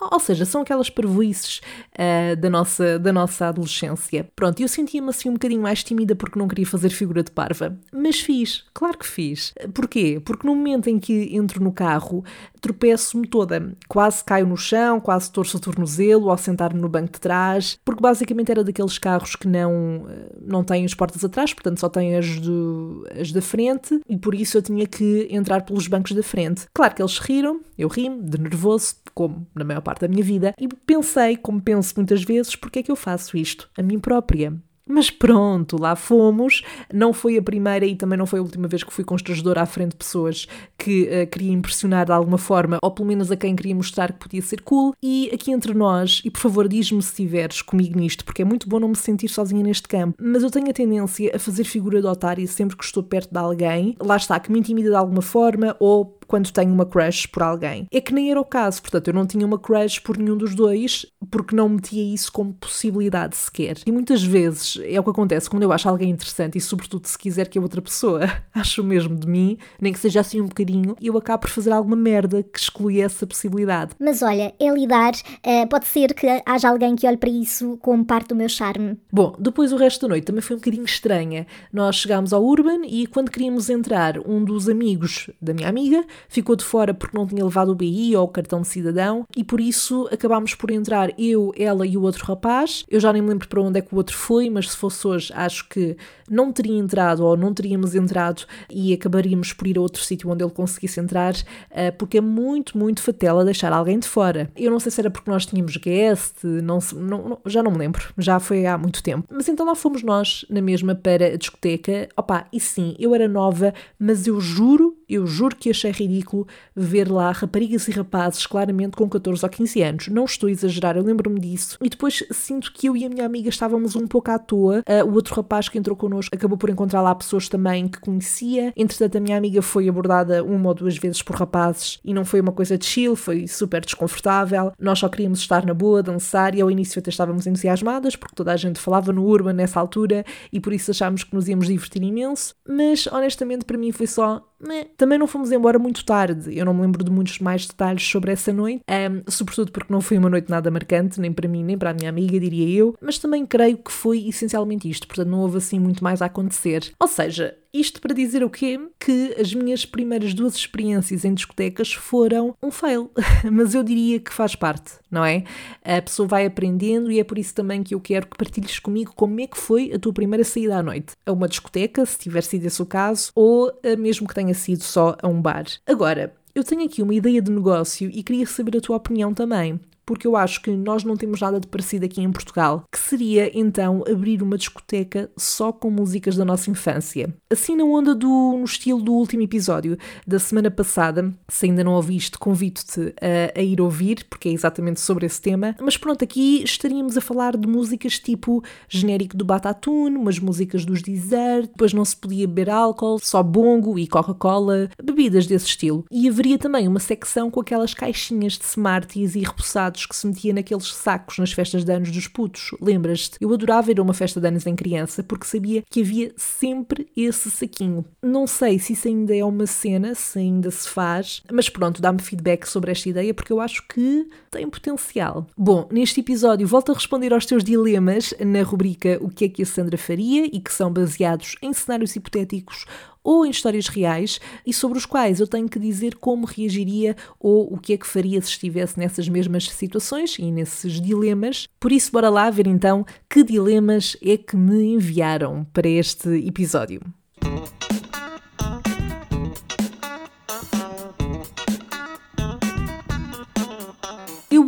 ou 0.00 0.20
seja, 0.20 0.44
são 0.44 0.62
aquelas 0.62 0.88
parvoices 0.88 1.60
uh, 1.94 2.36
da, 2.36 2.48
nossa, 2.48 2.98
da 2.98 3.12
nossa 3.12 3.48
adolescência. 3.48 4.28
Pronto, 4.34 4.60
eu 4.60 4.68
sentia-me 4.68 5.08
assim 5.08 5.28
um 5.28 5.34
bocadinho 5.34 5.62
mais 5.62 5.82
tímida 5.82 6.14
porque 6.14 6.38
não 6.38 6.48
queria 6.48 6.66
fazer 6.66 6.90
figura 6.90 7.22
de 7.22 7.30
parva. 7.30 7.78
Mas 7.92 8.20
fiz, 8.20 8.64
claro 8.72 8.98
que 8.98 9.06
fiz. 9.06 9.52
Porquê? 9.74 10.20
Porque 10.24 10.46
no 10.46 10.54
momento 10.54 10.88
em 10.88 10.98
que 10.98 11.34
entro 11.36 11.62
no 11.62 11.72
carro, 11.72 12.24
tropeço-me 12.60 13.26
toda. 13.26 13.74
Quase 13.88 14.22
caio 14.24 14.46
no 14.46 14.56
chão, 14.56 15.00
quase 15.00 15.30
torço 15.30 15.56
o 15.56 15.60
tornozelo 15.60 16.30
ao 16.30 16.38
sentar-me 16.38 16.80
no 16.80 16.88
banco 16.88 17.12
de 17.12 17.20
trás, 17.20 17.78
porque 17.84 18.00
basicamente 18.00 18.50
era 18.50 18.62
daqueles 18.62 18.98
carros 18.98 19.34
que 19.34 19.48
não, 19.48 20.06
eh, 20.08 20.32
não 20.40 20.62
têm 20.62 20.84
as 20.84 20.94
portas 20.94 21.24
atrás, 21.24 21.52
portanto 21.52 21.80
só 21.80 21.88
têm 21.88 22.16
as, 22.16 22.38
do, 22.38 23.06
as 23.18 23.32
da 23.32 23.42
frente, 23.42 24.00
e 24.08 24.16
por 24.16 24.34
isso 24.34 24.58
eu 24.58 24.62
tinha 24.62 24.86
que 24.86 25.28
entrar 25.30 25.62
pelos 25.62 25.86
bancos 25.86 26.12
da 26.12 26.22
frente. 26.22 26.66
Claro 26.74 26.94
que 26.94 27.02
eles 27.02 27.18
riram, 27.18 27.60
eu 27.80 27.88
ri-me, 27.88 28.22
de 28.22 28.38
nervoso, 28.38 28.96
como 29.14 29.46
na 29.54 29.64
maior 29.64 29.80
parte 29.80 30.02
da 30.02 30.08
minha 30.08 30.22
vida, 30.22 30.54
e 30.58 30.68
pensei, 30.68 31.36
como 31.36 31.60
penso 31.60 31.94
muitas 31.96 32.22
vezes, 32.22 32.54
porque 32.54 32.80
é 32.80 32.82
que 32.82 32.90
eu 32.90 32.96
faço 32.96 33.36
isto 33.36 33.68
a 33.76 33.82
mim 33.82 33.98
própria. 33.98 34.54
Mas 34.90 35.08
pronto, 35.08 35.80
lá 35.80 35.94
fomos. 35.94 36.62
Não 36.92 37.12
foi 37.12 37.38
a 37.38 37.42
primeira 37.42 37.86
e 37.86 37.94
também 37.94 38.18
não 38.18 38.26
foi 38.26 38.40
a 38.40 38.42
última 38.42 38.66
vez 38.66 38.82
que 38.82 38.92
fui 38.92 39.04
constrangedora 39.04 39.62
à 39.62 39.66
frente 39.66 39.92
de 39.92 39.96
pessoas 39.96 40.48
que 40.76 41.04
uh, 41.04 41.26
queria 41.30 41.52
impressionar 41.52 42.06
de 42.06 42.12
alguma 42.12 42.38
forma, 42.38 42.78
ou 42.82 42.90
pelo 42.90 43.06
menos 43.06 43.30
a 43.30 43.36
quem 43.36 43.54
queria 43.54 43.74
mostrar 43.74 44.12
que 44.12 44.18
podia 44.18 44.42
ser 44.42 44.62
cool. 44.62 44.92
E 45.00 45.30
aqui 45.32 45.52
entre 45.52 45.72
nós, 45.74 46.20
e 46.24 46.30
por 46.30 46.40
favor 46.40 46.66
diz-me 46.66 47.00
se 47.02 47.10
estiveres 47.10 47.62
comigo 47.62 47.96
nisto, 47.96 48.24
porque 48.24 48.42
é 48.42 48.44
muito 48.44 48.68
bom 48.68 48.80
não 48.80 48.88
me 48.88 48.96
sentir 48.96 49.28
sozinha 49.28 49.62
neste 49.62 49.86
campo, 49.86 50.16
mas 50.20 50.42
eu 50.42 50.50
tenho 50.50 50.68
a 50.68 50.72
tendência 50.72 51.30
a 51.34 51.38
fazer 51.38 51.64
figura 51.64 52.00
de 52.00 52.06
otária 52.08 52.46
sempre 52.48 52.76
que 52.76 52.84
estou 52.84 53.02
perto 53.02 53.30
de 53.30 53.38
alguém, 53.38 53.94
lá 54.00 54.16
está, 54.16 54.40
que 54.40 54.50
me 54.50 54.58
intimida 54.58 54.90
de 54.90 54.96
alguma 54.96 55.22
forma, 55.22 55.76
ou 55.78 56.18
quando 56.30 56.52
tenho 56.52 56.72
uma 56.72 56.86
crush 56.86 57.26
por 57.26 57.42
alguém. 57.42 57.88
É 57.90 58.00
que 58.00 58.14
nem 58.14 58.30
era 58.30 58.40
o 58.40 58.44
caso, 58.44 58.80
portanto, 58.80 59.08
eu 59.08 59.14
não 59.14 59.26
tinha 59.26 59.44
uma 59.44 59.58
crush 59.58 59.98
por 59.98 60.16
nenhum 60.16 60.36
dos 60.36 60.54
dois, 60.54 61.04
porque 61.28 61.56
não 61.56 61.68
metia 61.68 62.14
isso 62.14 62.30
como 62.30 62.54
possibilidade 62.54 63.36
sequer. 63.36 63.78
E 63.84 63.90
muitas 63.90 64.22
vezes 64.22 64.78
é 64.84 65.00
o 65.00 65.02
que 65.02 65.10
acontece 65.10 65.50
quando 65.50 65.64
eu 65.64 65.72
acho 65.72 65.88
alguém 65.88 66.08
interessante 66.08 66.56
e, 66.56 66.60
sobretudo, 66.60 67.04
se 67.08 67.18
quiser 67.18 67.48
que 67.48 67.58
a 67.58 67.60
outra 67.62 67.82
pessoa 67.82 68.30
ache 68.54 68.80
o 68.80 68.84
mesmo 68.84 69.16
de 69.16 69.26
mim, 69.26 69.58
nem 69.80 69.92
que 69.92 69.98
seja 69.98 70.20
assim 70.20 70.40
um 70.40 70.46
bocadinho, 70.46 70.94
eu 71.02 71.18
acabo 71.18 71.40
por 71.40 71.50
fazer 71.50 71.72
alguma 71.72 71.96
merda 71.96 72.44
que 72.44 72.60
exclui 72.60 73.00
essa 73.00 73.26
possibilidade. 73.26 73.90
Mas 73.98 74.22
olha, 74.22 74.54
é 74.60 74.70
lidar, 74.72 75.14
uh, 75.14 75.66
pode 75.68 75.88
ser 75.88 76.14
que 76.14 76.28
haja 76.46 76.68
alguém 76.68 76.94
que 76.94 77.08
olhe 77.08 77.16
para 77.16 77.28
isso 77.30 77.76
como 77.78 78.04
parte 78.04 78.28
do 78.28 78.36
meu 78.36 78.48
charme. 78.48 78.96
Bom, 79.12 79.34
depois 79.36 79.72
o 79.72 79.76
resto 79.76 80.02
da 80.02 80.08
noite 80.10 80.26
também 80.26 80.42
foi 80.42 80.54
um 80.54 80.60
bocadinho 80.60 80.84
estranha. 80.84 81.44
Nós 81.72 81.96
chegámos 81.96 82.32
ao 82.32 82.44
Urban 82.44 82.82
e 82.86 83.08
quando 83.08 83.32
queríamos 83.32 83.68
entrar, 83.68 84.16
um 84.24 84.44
dos 84.44 84.68
amigos 84.68 85.28
da 85.42 85.52
minha 85.52 85.68
amiga 85.68 86.04
ficou 86.28 86.56
de 86.56 86.64
fora 86.64 86.94
porque 86.94 87.16
não 87.16 87.26
tinha 87.26 87.44
levado 87.44 87.70
o 87.70 87.74
BI 87.74 88.16
ou 88.16 88.24
o 88.24 88.28
cartão 88.28 88.62
de 88.62 88.68
cidadão 88.68 89.24
e 89.36 89.44
por 89.44 89.60
isso 89.60 90.08
acabámos 90.12 90.54
por 90.54 90.70
entrar 90.70 91.10
eu, 91.18 91.52
ela 91.56 91.86
e 91.86 91.96
o 91.96 92.02
outro 92.02 92.24
rapaz. 92.24 92.84
Eu 92.88 93.00
já 93.00 93.12
nem 93.12 93.22
me 93.22 93.28
lembro 93.28 93.48
para 93.48 93.60
onde 93.60 93.78
é 93.78 93.82
que 93.82 93.94
o 93.94 93.96
outro 93.96 94.16
foi, 94.16 94.50
mas 94.50 94.70
se 94.70 94.76
fosse 94.76 95.06
hoje, 95.06 95.32
acho 95.34 95.68
que 95.68 95.96
não 96.28 96.52
teria 96.52 96.78
entrado 96.78 97.24
ou 97.24 97.36
não 97.36 97.52
teríamos 97.52 97.94
entrado 97.94 98.44
e 98.70 98.92
acabaríamos 98.92 99.52
por 99.52 99.66
ir 99.66 99.76
a 99.78 99.80
outro 99.80 100.02
sítio 100.02 100.30
onde 100.30 100.44
ele 100.44 100.52
conseguisse 100.52 101.00
entrar, 101.00 101.34
eh, 101.70 101.90
porque 101.90 102.18
é 102.18 102.20
muito, 102.20 102.78
muito 102.78 103.02
fatela 103.02 103.44
deixar 103.44 103.72
alguém 103.72 103.98
de 103.98 104.06
fora. 104.06 104.50
Eu 104.56 104.70
não 104.70 104.78
sei 104.78 104.92
se 104.92 105.00
era 105.00 105.10
porque 105.10 105.30
nós 105.30 105.44
tínhamos 105.44 105.76
guest, 105.76 106.44
não, 106.44 106.78
não, 106.94 107.38
já 107.46 107.62
não 107.62 107.72
me 107.72 107.78
lembro, 107.78 108.02
já 108.16 108.38
foi 108.38 108.66
há 108.66 108.78
muito 108.78 109.02
tempo. 109.02 109.26
Mas 109.30 109.48
então 109.48 109.66
lá 109.66 109.74
fomos 109.74 110.02
nós 110.02 110.44
na 110.48 110.62
mesma 110.62 110.94
para 110.94 111.26
a 111.26 111.36
discoteca. 111.36 112.08
Opa, 112.16 112.46
e 112.52 112.60
sim, 112.60 112.94
eu 112.98 113.14
era 113.14 113.26
nova, 113.26 113.74
mas 113.98 114.26
eu 114.26 114.40
juro 114.40 114.96
eu 115.10 115.26
juro 115.26 115.56
que 115.56 115.70
achei 115.70 115.90
ridículo 115.90 116.46
ver 116.74 117.10
lá 117.10 117.32
raparigas 117.32 117.88
e 117.88 117.90
rapazes 117.90 118.46
claramente 118.46 118.96
com 118.96 119.08
14 119.08 119.44
ou 119.44 119.50
15 119.50 119.82
anos. 119.82 120.08
Não 120.08 120.24
estou 120.24 120.48
a 120.48 120.52
exagerar, 120.52 120.96
eu 120.96 121.02
lembro-me 121.02 121.40
disso. 121.40 121.76
E 121.82 121.88
depois 121.88 122.24
sinto 122.30 122.72
que 122.72 122.88
eu 122.88 122.96
e 122.96 123.04
a 123.04 123.08
minha 123.08 123.26
amiga 123.26 123.48
estávamos 123.48 123.96
um 123.96 124.06
pouco 124.06 124.30
à 124.30 124.38
toa. 124.38 124.84
Uh, 124.88 125.04
o 125.06 125.14
outro 125.14 125.34
rapaz 125.34 125.68
que 125.68 125.78
entrou 125.78 125.96
connosco 125.96 126.34
acabou 126.34 126.56
por 126.56 126.70
encontrar 126.70 127.02
lá 127.02 127.14
pessoas 127.14 127.48
também 127.48 127.88
que 127.88 127.98
conhecia. 128.00 128.72
Entretanto, 128.76 129.18
a 129.18 129.20
minha 129.20 129.36
amiga 129.36 129.60
foi 129.62 129.88
abordada 129.88 130.44
uma 130.44 130.68
ou 130.68 130.74
duas 130.74 130.96
vezes 130.96 131.22
por 131.22 131.36
rapazes 131.36 131.98
e 132.04 132.14
não 132.14 132.24
foi 132.24 132.40
uma 132.40 132.52
coisa 132.52 132.78
de 132.78 132.84
chill, 132.84 133.16
foi 133.16 133.48
super 133.48 133.84
desconfortável. 133.84 134.72
Nós 134.78 134.98
só 134.98 135.08
queríamos 135.08 135.40
estar 135.40 135.64
na 135.66 135.74
boa, 135.74 136.02
dançar 136.02 136.54
e 136.54 136.60
ao 136.60 136.70
início 136.70 136.98
até 136.98 137.10
estávamos 137.10 137.46
entusiasmadas 137.46 138.16
porque 138.16 138.34
toda 138.34 138.52
a 138.52 138.56
gente 138.56 138.78
falava 138.78 139.12
no 139.12 139.24
Urban 139.24 139.54
nessa 139.54 139.80
altura 139.80 140.24
e 140.52 140.60
por 140.60 140.72
isso 140.72 140.90
achámos 140.90 141.24
que 141.24 141.34
nos 141.34 141.48
íamos 141.48 141.66
divertir 141.66 142.02
imenso. 142.02 142.54
Mas 142.68 143.06
honestamente, 143.06 143.64
para 143.64 143.78
mim 143.78 143.92
foi 143.92 144.06
só 144.06 144.42
né? 144.60 144.84
Também 145.00 145.18
não 145.18 145.26
fomos 145.26 145.50
embora 145.50 145.78
muito 145.78 146.04
tarde, 146.04 146.54
eu 146.54 146.62
não 146.62 146.74
me 146.74 146.82
lembro 146.82 147.02
de 147.02 147.10
muitos 147.10 147.38
mais 147.38 147.66
detalhes 147.66 148.06
sobre 148.06 148.32
essa 148.32 148.52
noite, 148.52 148.82
um, 148.86 149.30
sobretudo 149.30 149.72
porque 149.72 149.90
não 149.90 150.02
foi 150.02 150.18
uma 150.18 150.28
noite 150.28 150.50
nada 150.50 150.70
marcante, 150.70 151.18
nem 151.18 151.32
para 151.32 151.48
mim 151.48 151.64
nem 151.64 151.78
para 151.78 151.88
a 151.88 151.94
minha 151.94 152.10
amiga, 152.10 152.38
diria 152.38 152.68
eu, 152.68 152.94
mas 153.00 153.18
também 153.18 153.46
creio 153.46 153.78
que 153.78 153.90
foi 153.90 154.28
essencialmente 154.28 154.90
isto, 154.90 155.06
portanto 155.06 155.28
não 155.28 155.40
houve 155.40 155.56
assim 155.56 155.78
muito 155.78 156.04
mais 156.04 156.20
a 156.20 156.26
acontecer. 156.26 156.92
Ou 157.00 157.08
seja, 157.08 157.56
isto 157.72 158.00
para 158.00 158.14
dizer 158.14 158.42
o 158.42 158.50
quê? 158.50 158.80
Que 158.98 159.36
as 159.38 159.54
minhas 159.54 159.84
primeiras 159.84 160.34
duas 160.34 160.54
experiências 160.54 161.24
em 161.24 161.34
discotecas 161.34 161.92
foram 161.92 162.54
um 162.62 162.70
fail, 162.70 163.10
mas 163.50 163.74
eu 163.74 163.82
diria 163.82 164.18
que 164.18 164.32
faz 164.32 164.54
parte, 164.54 164.92
não 165.10 165.24
é? 165.24 165.44
A 165.84 166.02
pessoa 166.02 166.26
vai 166.26 166.46
aprendendo 166.46 167.10
e 167.10 167.20
é 167.20 167.24
por 167.24 167.38
isso 167.38 167.54
também 167.54 167.82
que 167.82 167.94
eu 167.94 168.00
quero 168.00 168.26
que 168.26 168.36
partilhes 168.36 168.78
comigo 168.78 169.12
como 169.14 169.40
é 169.40 169.46
que 169.46 169.58
foi 169.58 169.92
a 169.92 169.98
tua 169.98 170.12
primeira 170.12 170.44
saída 170.44 170.78
à 170.78 170.82
noite. 170.82 171.14
A 171.24 171.32
uma 171.32 171.48
discoteca, 171.48 172.04
se 172.04 172.18
tiver 172.18 172.42
sido 172.42 172.66
esse 172.66 172.82
o 172.82 172.86
caso, 172.86 173.30
ou 173.34 173.72
mesmo 173.98 174.26
que 174.26 174.34
tenha 174.34 174.54
sido 174.54 174.82
só 174.82 175.16
a 175.22 175.28
um 175.28 175.40
bar. 175.40 175.64
Agora, 175.86 176.34
eu 176.54 176.64
tenho 176.64 176.84
aqui 176.84 177.02
uma 177.02 177.14
ideia 177.14 177.40
de 177.40 177.50
negócio 177.50 178.10
e 178.12 178.22
queria 178.22 178.46
saber 178.46 178.76
a 178.76 178.80
tua 178.80 178.96
opinião 178.96 179.32
também 179.32 179.80
porque 180.10 180.26
eu 180.26 180.34
acho 180.34 180.60
que 180.60 180.72
nós 180.72 181.04
não 181.04 181.16
temos 181.16 181.40
nada 181.40 181.60
de 181.60 181.68
parecido 181.68 182.04
aqui 182.04 182.20
em 182.20 182.32
Portugal, 182.32 182.82
que 182.90 182.98
seria 182.98 183.48
então 183.56 184.02
abrir 184.10 184.42
uma 184.42 184.58
discoteca 184.58 185.30
só 185.36 185.72
com 185.72 185.88
músicas 185.88 186.34
da 186.34 186.44
nossa 186.44 186.68
infância. 186.68 187.32
Assim 187.48 187.76
na 187.76 187.84
onda 187.84 188.12
do 188.12 188.56
no 188.58 188.64
estilo 188.64 189.00
do 189.00 189.12
último 189.12 189.44
episódio 189.44 189.96
da 190.26 190.40
semana 190.40 190.68
passada, 190.68 191.32
se 191.48 191.66
ainda 191.66 191.84
não 191.84 191.92
ouviste, 191.92 192.36
convido-te 192.38 193.14
a, 193.22 193.56
a, 193.56 193.62
ir 193.62 193.80
ouvir, 193.80 194.26
porque 194.28 194.48
é 194.48 194.52
exatamente 194.52 195.00
sobre 195.00 195.26
esse 195.26 195.40
tema. 195.40 195.76
Mas 195.80 195.96
pronto, 195.96 196.24
aqui 196.24 196.64
estaríamos 196.64 197.16
a 197.16 197.20
falar 197.20 197.56
de 197.56 197.68
músicas 197.68 198.18
tipo 198.18 198.64
genérico 198.88 199.36
do 199.36 199.44
Batatune, 199.44 200.16
umas 200.16 200.40
músicas 200.40 200.84
dos 200.84 201.02
Desert, 201.02 201.68
depois 201.68 201.92
não 201.92 202.04
se 202.04 202.16
podia 202.16 202.48
beber 202.48 202.68
álcool, 202.70 203.20
só 203.20 203.44
bongo 203.44 203.96
e 203.96 204.08
Coca-Cola, 204.08 204.90
bebidas 205.00 205.46
desse 205.46 205.66
estilo. 205.66 206.04
E 206.10 206.28
haveria 206.28 206.58
também 206.58 206.88
uma 206.88 206.98
secção 206.98 207.48
com 207.48 207.60
aquelas 207.60 207.94
caixinhas 207.94 208.54
de 208.54 208.64
Smarties 208.64 209.36
e 209.36 209.40
repousados 209.44 209.99
que 210.06 210.16
se 210.16 210.26
metia 210.26 210.52
naqueles 210.52 210.92
sacos 210.94 211.38
nas 211.38 211.52
festas 211.52 211.84
de 211.84 211.92
anos 211.92 212.10
dos 212.10 212.26
putos. 212.26 212.70
Lembras-te? 212.80 213.36
Eu 213.40 213.52
adorava 213.52 213.90
ir 213.90 213.98
a 213.98 214.02
uma 214.02 214.14
festa 214.14 214.40
de 214.40 214.46
anos 214.46 214.66
em 214.66 214.76
criança 214.76 215.22
porque 215.22 215.46
sabia 215.46 215.82
que 215.88 216.00
havia 216.00 216.32
sempre 216.36 217.08
esse 217.16 217.50
saquinho. 217.50 218.04
Não 218.22 218.46
sei 218.46 218.78
se 218.78 218.92
isso 218.92 219.08
ainda 219.08 219.34
é 219.36 219.44
uma 219.44 219.66
cena, 219.66 220.14
se 220.14 220.38
ainda 220.38 220.70
se 220.70 220.88
faz, 220.88 221.42
mas 221.52 221.68
pronto, 221.68 222.02
dá-me 222.02 222.20
feedback 222.20 222.66
sobre 222.66 222.90
esta 222.90 223.08
ideia 223.08 223.34
porque 223.34 223.52
eu 223.52 223.60
acho 223.60 223.86
que 223.88 224.28
tem 224.50 224.68
potencial. 224.68 225.46
Bom, 225.56 225.88
neste 225.90 226.20
episódio 226.20 226.66
volto 226.66 226.92
a 226.92 226.94
responder 226.94 227.32
aos 227.32 227.46
teus 227.46 227.64
dilemas 227.64 228.34
na 228.40 228.62
rubrica 228.62 229.18
O 229.20 229.28
que 229.28 229.44
é 229.44 229.48
que 229.48 229.62
a 229.62 229.66
Sandra 229.66 229.98
faria 229.98 230.46
e 230.46 230.60
que 230.60 230.72
são 230.72 230.92
baseados 230.92 231.56
em 231.62 231.72
cenários 231.72 232.14
hipotéticos 232.16 232.86
ou 233.22 233.44
em 233.44 233.50
histórias 233.50 233.88
reais 233.88 234.40
e 234.66 234.72
sobre 234.72 234.98
os 234.98 235.06
quais 235.06 235.40
eu 235.40 235.46
tenho 235.46 235.68
que 235.68 235.78
dizer 235.78 236.16
como 236.16 236.46
reagiria 236.46 237.16
ou 237.38 237.72
o 237.72 237.78
que 237.78 237.92
é 237.92 237.96
que 237.96 238.06
faria 238.06 238.40
se 238.40 238.48
estivesse 238.48 238.98
nessas 238.98 239.28
mesmas 239.28 239.70
situações 239.70 240.38
e 240.38 240.50
nesses 240.50 241.00
dilemas. 241.00 241.68
Por 241.78 241.92
isso, 241.92 242.12
bora 242.12 242.28
lá 242.28 242.50
ver 242.50 242.66
então 242.66 243.04
que 243.28 243.42
dilemas 243.42 244.16
é 244.22 244.36
que 244.36 244.56
me 244.56 244.94
enviaram 244.94 245.66
para 245.72 245.88
este 245.88 246.28
episódio. 246.46 247.00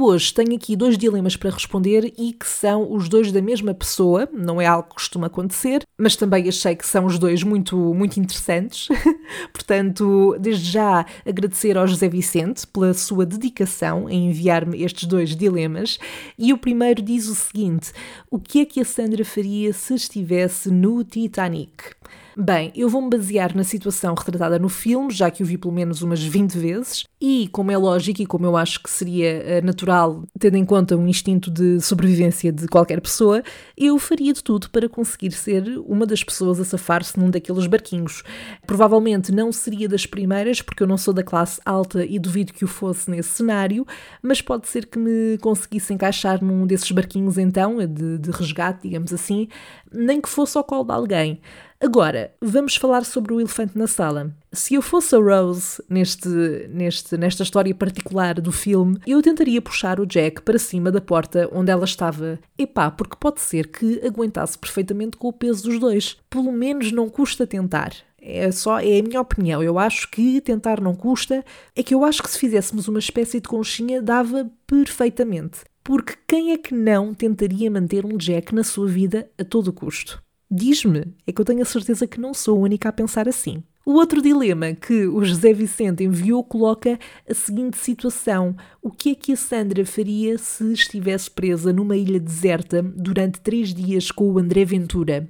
Hoje 0.04 0.34
tenho 0.34 0.56
aqui 0.56 0.74
dois 0.74 0.98
dilemas 0.98 1.36
para 1.36 1.50
responder 1.50 2.12
e 2.18 2.32
que 2.32 2.44
são 2.44 2.92
os 2.92 3.08
dois 3.08 3.30
da 3.30 3.40
mesma 3.40 3.72
pessoa, 3.72 4.28
não 4.32 4.60
é 4.60 4.66
algo 4.66 4.88
que 4.88 4.94
costuma 4.96 5.28
acontecer, 5.28 5.84
mas 5.96 6.16
também 6.16 6.48
achei 6.48 6.74
que 6.74 6.84
são 6.84 7.04
os 7.04 7.20
dois 7.20 7.44
muito, 7.44 7.76
muito 7.94 8.18
interessantes. 8.18 8.88
Portanto, 9.54 10.36
desde 10.40 10.72
já 10.72 11.06
agradecer 11.24 11.78
ao 11.78 11.86
José 11.86 12.08
Vicente 12.08 12.66
pela 12.66 12.92
sua 12.94 13.24
dedicação 13.24 14.10
em 14.10 14.30
enviar-me 14.30 14.82
estes 14.82 15.04
dois 15.04 15.36
dilemas. 15.36 16.00
E 16.36 16.52
o 16.52 16.58
primeiro 16.58 17.00
diz 17.00 17.28
o 17.28 17.36
seguinte: 17.36 17.92
O 18.28 18.40
que 18.40 18.62
é 18.62 18.64
que 18.64 18.80
a 18.80 18.84
Sandra 18.84 19.24
faria 19.24 19.72
se 19.72 19.94
estivesse 19.94 20.68
no 20.68 21.04
Titanic? 21.04 21.94
Bem, 22.36 22.72
eu 22.74 22.88
vou-me 22.88 23.10
basear 23.10 23.54
na 23.54 23.62
situação 23.62 24.14
retratada 24.14 24.58
no 24.58 24.70
filme, 24.70 25.12
já 25.12 25.30
que 25.30 25.42
o 25.42 25.46
vi 25.46 25.58
pelo 25.58 25.74
menos 25.74 26.00
umas 26.00 26.22
20 26.22 26.56
vezes, 26.56 27.04
e 27.24 27.46
como 27.52 27.70
é 27.70 27.78
lógico 27.78 28.20
e 28.20 28.26
como 28.26 28.44
eu 28.46 28.56
acho 28.56 28.82
que 28.82 28.90
seria 28.90 29.28
eh, 29.28 29.60
natural, 29.60 30.24
tendo 30.40 30.56
em 30.56 30.64
conta 30.64 30.96
o 30.96 31.06
instinto 31.06 31.52
de 31.52 31.80
sobrevivência 31.80 32.50
de 32.50 32.66
qualquer 32.66 33.00
pessoa, 33.00 33.44
eu 33.78 33.96
faria 33.96 34.32
de 34.32 34.42
tudo 34.42 34.68
para 34.70 34.88
conseguir 34.88 35.30
ser 35.30 35.62
uma 35.86 36.04
das 36.04 36.24
pessoas 36.24 36.58
a 36.58 36.64
safar-se 36.64 37.16
num 37.16 37.30
daqueles 37.30 37.68
barquinhos. 37.68 38.24
Provavelmente 38.66 39.30
não 39.30 39.52
seria 39.52 39.88
das 39.88 40.04
primeiras, 40.04 40.60
porque 40.60 40.82
eu 40.82 40.86
não 40.88 40.98
sou 40.98 41.14
da 41.14 41.22
classe 41.22 41.60
alta 41.64 42.04
e 42.04 42.18
duvido 42.18 42.52
que 42.52 42.64
o 42.64 42.68
fosse 42.68 43.08
nesse 43.08 43.28
cenário, 43.28 43.86
mas 44.20 44.42
pode 44.42 44.66
ser 44.66 44.86
que 44.86 44.98
me 44.98 45.38
conseguisse 45.38 45.94
encaixar 45.94 46.42
num 46.42 46.66
desses 46.66 46.90
barquinhos 46.90 47.38
então, 47.38 47.76
de, 47.86 48.18
de 48.18 48.30
resgate, 48.32 48.82
digamos 48.82 49.12
assim, 49.12 49.46
nem 49.92 50.20
que 50.20 50.28
fosse 50.28 50.58
ao 50.58 50.64
colo 50.64 50.82
de 50.82 50.92
alguém. 50.92 51.40
Agora, 51.82 52.32
vamos 52.40 52.76
falar 52.76 53.04
sobre 53.04 53.34
o 53.34 53.40
elefante 53.40 53.76
na 53.76 53.88
sala. 53.88 54.32
Se 54.52 54.74
eu 54.74 54.82
fosse 54.82 55.16
a 55.16 55.18
Rose 55.18 55.82
neste, 55.90 56.28
neste, 56.70 57.11
nesta 57.16 57.42
história 57.42 57.74
particular 57.74 58.40
do 58.40 58.52
filme, 58.52 58.98
eu 59.06 59.20
tentaria 59.22 59.60
puxar 59.60 60.00
o 60.00 60.06
Jack 60.06 60.42
para 60.42 60.58
cima 60.58 60.90
da 60.90 61.00
porta 61.00 61.48
onde 61.52 61.70
ela 61.70 61.84
estava. 61.84 62.38
Epá, 62.58 62.90
porque 62.90 63.16
pode 63.18 63.40
ser 63.40 63.68
que 63.68 64.00
aguentasse 64.06 64.58
perfeitamente 64.58 65.16
com 65.16 65.28
o 65.28 65.32
peso 65.32 65.64
dos 65.64 65.78
dois. 65.78 66.16
Pelo 66.28 66.52
menos 66.52 66.92
não 66.92 67.08
custa 67.08 67.46
tentar. 67.46 67.92
É 68.20 68.50
só 68.52 68.78
é 68.78 69.00
a 69.00 69.02
minha 69.02 69.20
opinião. 69.20 69.62
Eu 69.62 69.78
acho 69.78 70.08
que 70.10 70.40
tentar 70.40 70.80
não 70.80 70.94
custa. 70.94 71.44
É 71.74 71.82
que 71.82 71.94
eu 71.94 72.04
acho 72.04 72.22
que 72.22 72.30
se 72.30 72.38
fizéssemos 72.38 72.86
uma 72.86 73.00
espécie 73.00 73.40
de 73.40 73.48
conchinha 73.48 74.00
dava 74.00 74.50
perfeitamente. 74.66 75.60
Porque 75.82 76.14
quem 76.28 76.52
é 76.52 76.58
que 76.58 76.72
não 76.72 77.12
tentaria 77.12 77.68
manter 77.68 78.06
um 78.06 78.16
Jack 78.16 78.54
na 78.54 78.62
sua 78.62 78.86
vida 78.86 79.28
a 79.36 79.44
todo 79.44 79.72
custo? 79.72 80.22
Diz-me, 80.48 81.12
é 81.26 81.32
que 81.32 81.40
eu 81.40 81.44
tenho 81.44 81.62
a 81.62 81.64
certeza 81.64 82.06
que 82.06 82.20
não 82.20 82.32
sou 82.32 82.58
a 82.58 82.60
única 82.60 82.88
a 82.88 82.92
pensar 82.92 83.28
assim. 83.28 83.64
O 83.84 83.94
outro 83.94 84.22
dilema 84.22 84.74
que 84.74 85.06
o 85.08 85.24
José 85.24 85.52
Vicente 85.52 86.04
enviou 86.04 86.44
coloca 86.44 86.98
a 87.28 87.34
seguinte 87.34 87.76
situação: 87.76 88.56
o 88.80 88.90
que 88.90 89.10
é 89.10 89.14
que 89.14 89.32
a 89.32 89.36
Sandra 89.36 89.84
faria 89.84 90.38
se 90.38 90.72
estivesse 90.72 91.28
presa 91.28 91.72
numa 91.72 91.96
ilha 91.96 92.20
deserta 92.20 92.80
durante 92.80 93.40
três 93.40 93.74
dias 93.74 94.10
com 94.12 94.30
o 94.30 94.38
André 94.38 94.64
Ventura? 94.64 95.28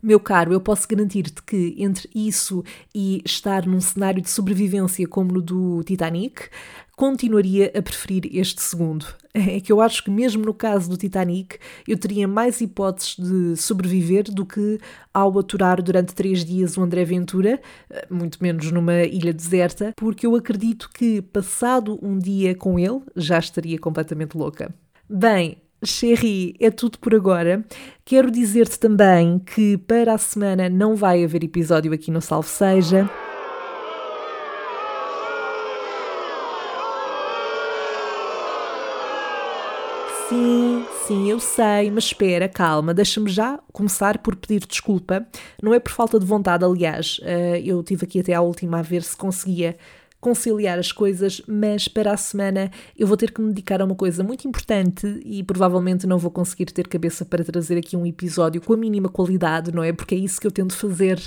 Meu 0.00 0.20
caro, 0.20 0.52
eu 0.52 0.60
posso 0.60 0.86
garantir-te 0.86 1.42
que 1.42 1.74
entre 1.76 2.08
isso 2.14 2.62
e 2.94 3.20
estar 3.24 3.66
num 3.66 3.80
cenário 3.80 4.22
de 4.22 4.30
sobrevivência 4.30 5.06
como 5.08 5.32
no 5.32 5.42
do 5.42 5.82
Titanic, 5.82 6.48
continuaria 6.96 7.72
a 7.76 7.82
preferir 7.82 8.28
este 8.32 8.62
segundo. 8.62 9.06
É 9.34 9.60
que 9.60 9.70
eu 9.70 9.80
acho 9.80 10.02
que, 10.02 10.10
mesmo 10.10 10.44
no 10.44 10.52
caso 10.52 10.90
do 10.90 10.96
Titanic, 10.96 11.58
eu 11.86 11.96
teria 11.96 12.26
mais 12.26 12.60
hipóteses 12.60 13.14
de 13.16 13.56
sobreviver 13.56 14.24
do 14.24 14.44
que 14.44 14.80
ao 15.14 15.38
aturar 15.38 15.80
durante 15.80 16.12
três 16.12 16.44
dias 16.44 16.76
o 16.76 16.82
André 16.82 17.04
Ventura, 17.04 17.60
muito 18.10 18.42
menos 18.42 18.72
numa 18.72 19.04
ilha 19.04 19.32
deserta, 19.32 19.92
porque 19.94 20.26
eu 20.26 20.34
acredito 20.34 20.90
que, 20.92 21.22
passado 21.22 22.00
um 22.02 22.18
dia 22.18 22.52
com 22.52 22.80
ele, 22.80 23.00
já 23.14 23.38
estaria 23.38 23.78
completamente 23.78 24.36
louca. 24.36 24.74
Bem, 25.08 25.58
Cherry, 25.84 26.56
é 26.58 26.70
tudo 26.70 26.98
por 26.98 27.14
agora. 27.14 27.64
Quero 28.04 28.30
dizer-te 28.30 28.78
também 28.78 29.38
que 29.38 29.76
para 29.78 30.14
a 30.14 30.18
semana 30.18 30.68
não 30.68 30.96
vai 30.96 31.22
haver 31.22 31.44
episódio 31.44 31.92
aqui 31.92 32.10
no 32.10 32.20
Salve 32.20 32.48
Seja. 32.48 33.08
Sim, 40.28 40.84
sim, 41.06 41.30
eu 41.30 41.40
sei, 41.40 41.90
mas 41.90 42.04
espera, 42.04 42.48
calma, 42.50 42.92
deixa-me 42.92 43.30
já 43.30 43.58
começar 43.72 44.18
por 44.18 44.36
pedir 44.36 44.66
desculpa. 44.66 45.26
Não 45.62 45.72
é 45.72 45.80
por 45.80 45.90
falta 45.92 46.20
de 46.20 46.26
vontade, 46.26 46.64
aliás, 46.64 47.18
eh, 47.22 47.62
eu 47.64 47.80
estive 47.80 48.04
aqui 48.04 48.20
até 48.20 48.34
à 48.34 48.42
última 48.42 48.80
a 48.80 48.82
ver 48.82 49.02
se 49.02 49.16
conseguia 49.16 49.78
conciliar 50.20 50.78
as 50.78 50.92
coisas, 50.92 51.40
mas 51.46 51.86
para 51.86 52.12
a 52.12 52.16
semana 52.16 52.70
eu 52.96 53.06
vou 53.06 53.16
ter 53.16 53.30
que 53.30 53.40
me 53.40 53.48
dedicar 53.48 53.80
a 53.80 53.84
uma 53.84 53.94
coisa 53.94 54.22
muito 54.24 54.46
importante 54.48 55.20
e 55.24 55.42
provavelmente 55.44 56.06
não 56.06 56.18
vou 56.18 56.30
conseguir 56.30 56.66
ter 56.66 56.88
cabeça 56.88 57.24
para 57.24 57.44
trazer 57.44 57.78
aqui 57.78 57.96
um 57.96 58.06
episódio 58.06 58.60
com 58.60 58.72
a 58.72 58.76
mínima 58.76 59.08
qualidade, 59.08 59.72
não 59.72 59.82
é? 59.82 59.92
Porque 59.92 60.14
é 60.14 60.18
isso 60.18 60.40
que 60.40 60.46
eu 60.46 60.50
tento 60.50 60.74
fazer. 60.74 61.20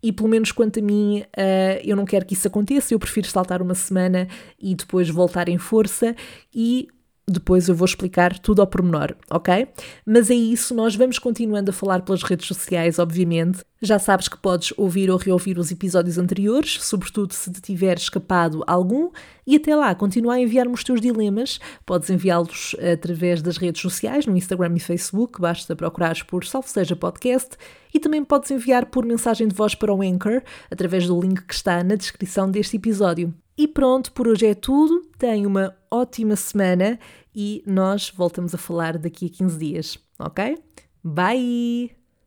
E 0.00 0.12
pelo 0.12 0.28
menos 0.28 0.52
quanto 0.52 0.78
a 0.78 0.82
mim, 0.82 1.22
uh, 1.22 1.80
eu 1.82 1.96
não 1.96 2.04
quero 2.04 2.24
que 2.24 2.34
isso 2.34 2.46
aconteça, 2.46 2.94
eu 2.94 2.98
prefiro 3.00 3.26
saltar 3.26 3.60
uma 3.60 3.74
semana 3.74 4.28
e 4.60 4.74
depois 4.74 5.10
voltar 5.10 5.48
em 5.48 5.58
força. 5.58 6.14
E 6.54 6.88
depois 7.28 7.68
eu 7.68 7.74
vou 7.74 7.84
explicar 7.84 8.38
tudo 8.38 8.60
ao 8.60 8.66
pormenor, 8.66 9.14
ok? 9.30 9.68
Mas 10.04 10.30
é 10.30 10.34
isso, 10.34 10.74
nós 10.74 10.96
vamos 10.96 11.18
continuando 11.18 11.70
a 11.70 11.74
falar 11.74 12.02
pelas 12.02 12.22
redes 12.22 12.46
sociais, 12.46 12.98
obviamente. 12.98 13.60
Já 13.80 13.98
sabes 13.98 14.26
que 14.26 14.36
podes 14.36 14.72
ouvir 14.76 15.10
ou 15.10 15.16
reouvir 15.16 15.58
os 15.58 15.70
episódios 15.70 16.18
anteriores, 16.18 16.82
sobretudo 16.82 17.32
se 17.32 17.52
te 17.52 17.60
tiver 17.60 17.96
escapado 17.96 18.64
algum, 18.66 19.10
e 19.46 19.56
até 19.56 19.74
lá, 19.76 19.94
continua 19.94 20.34
a 20.34 20.40
enviar-me 20.40 20.74
os 20.74 20.82
teus 20.82 21.00
dilemas. 21.00 21.60
Podes 21.86 22.10
enviá-los 22.10 22.74
através 22.92 23.40
das 23.40 23.56
redes 23.56 23.80
sociais, 23.80 24.26
no 24.26 24.36
Instagram 24.36 24.74
e 24.76 24.80
Facebook, 24.80 25.40
basta 25.40 25.76
procurares 25.76 26.22
por 26.22 26.44
Salve 26.44 26.68
Seja 26.68 26.96
Podcast, 26.96 27.50
e 27.94 28.00
também 28.00 28.24
podes 28.24 28.50
enviar 28.50 28.86
por 28.86 29.04
mensagem 29.04 29.46
de 29.46 29.54
voz 29.54 29.74
para 29.74 29.94
o 29.94 30.02
Anchor, 30.02 30.42
através 30.70 31.06
do 31.06 31.20
link 31.20 31.42
que 31.42 31.54
está 31.54 31.84
na 31.84 31.94
descrição 31.94 32.50
deste 32.50 32.76
episódio. 32.76 33.32
E 33.58 33.66
pronto, 33.66 34.12
por 34.12 34.28
hoje 34.28 34.46
é 34.46 34.54
tudo. 34.54 35.02
Tenha 35.18 35.48
uma 35.48 35.76
ótima 35.90 36.36
semana 36.36 36.96
e 37.34 37.60
nós 37.66 38.08
voltamos 38.08 38.54
a 38.54 38.58
falar 38.58 38.96
daqui 38.96 39.26
a 39.26 39.36
15 39.36 39.58
dias, 39.58 39.98
ok? 40.16 40.56
Bye! 41.02 41.97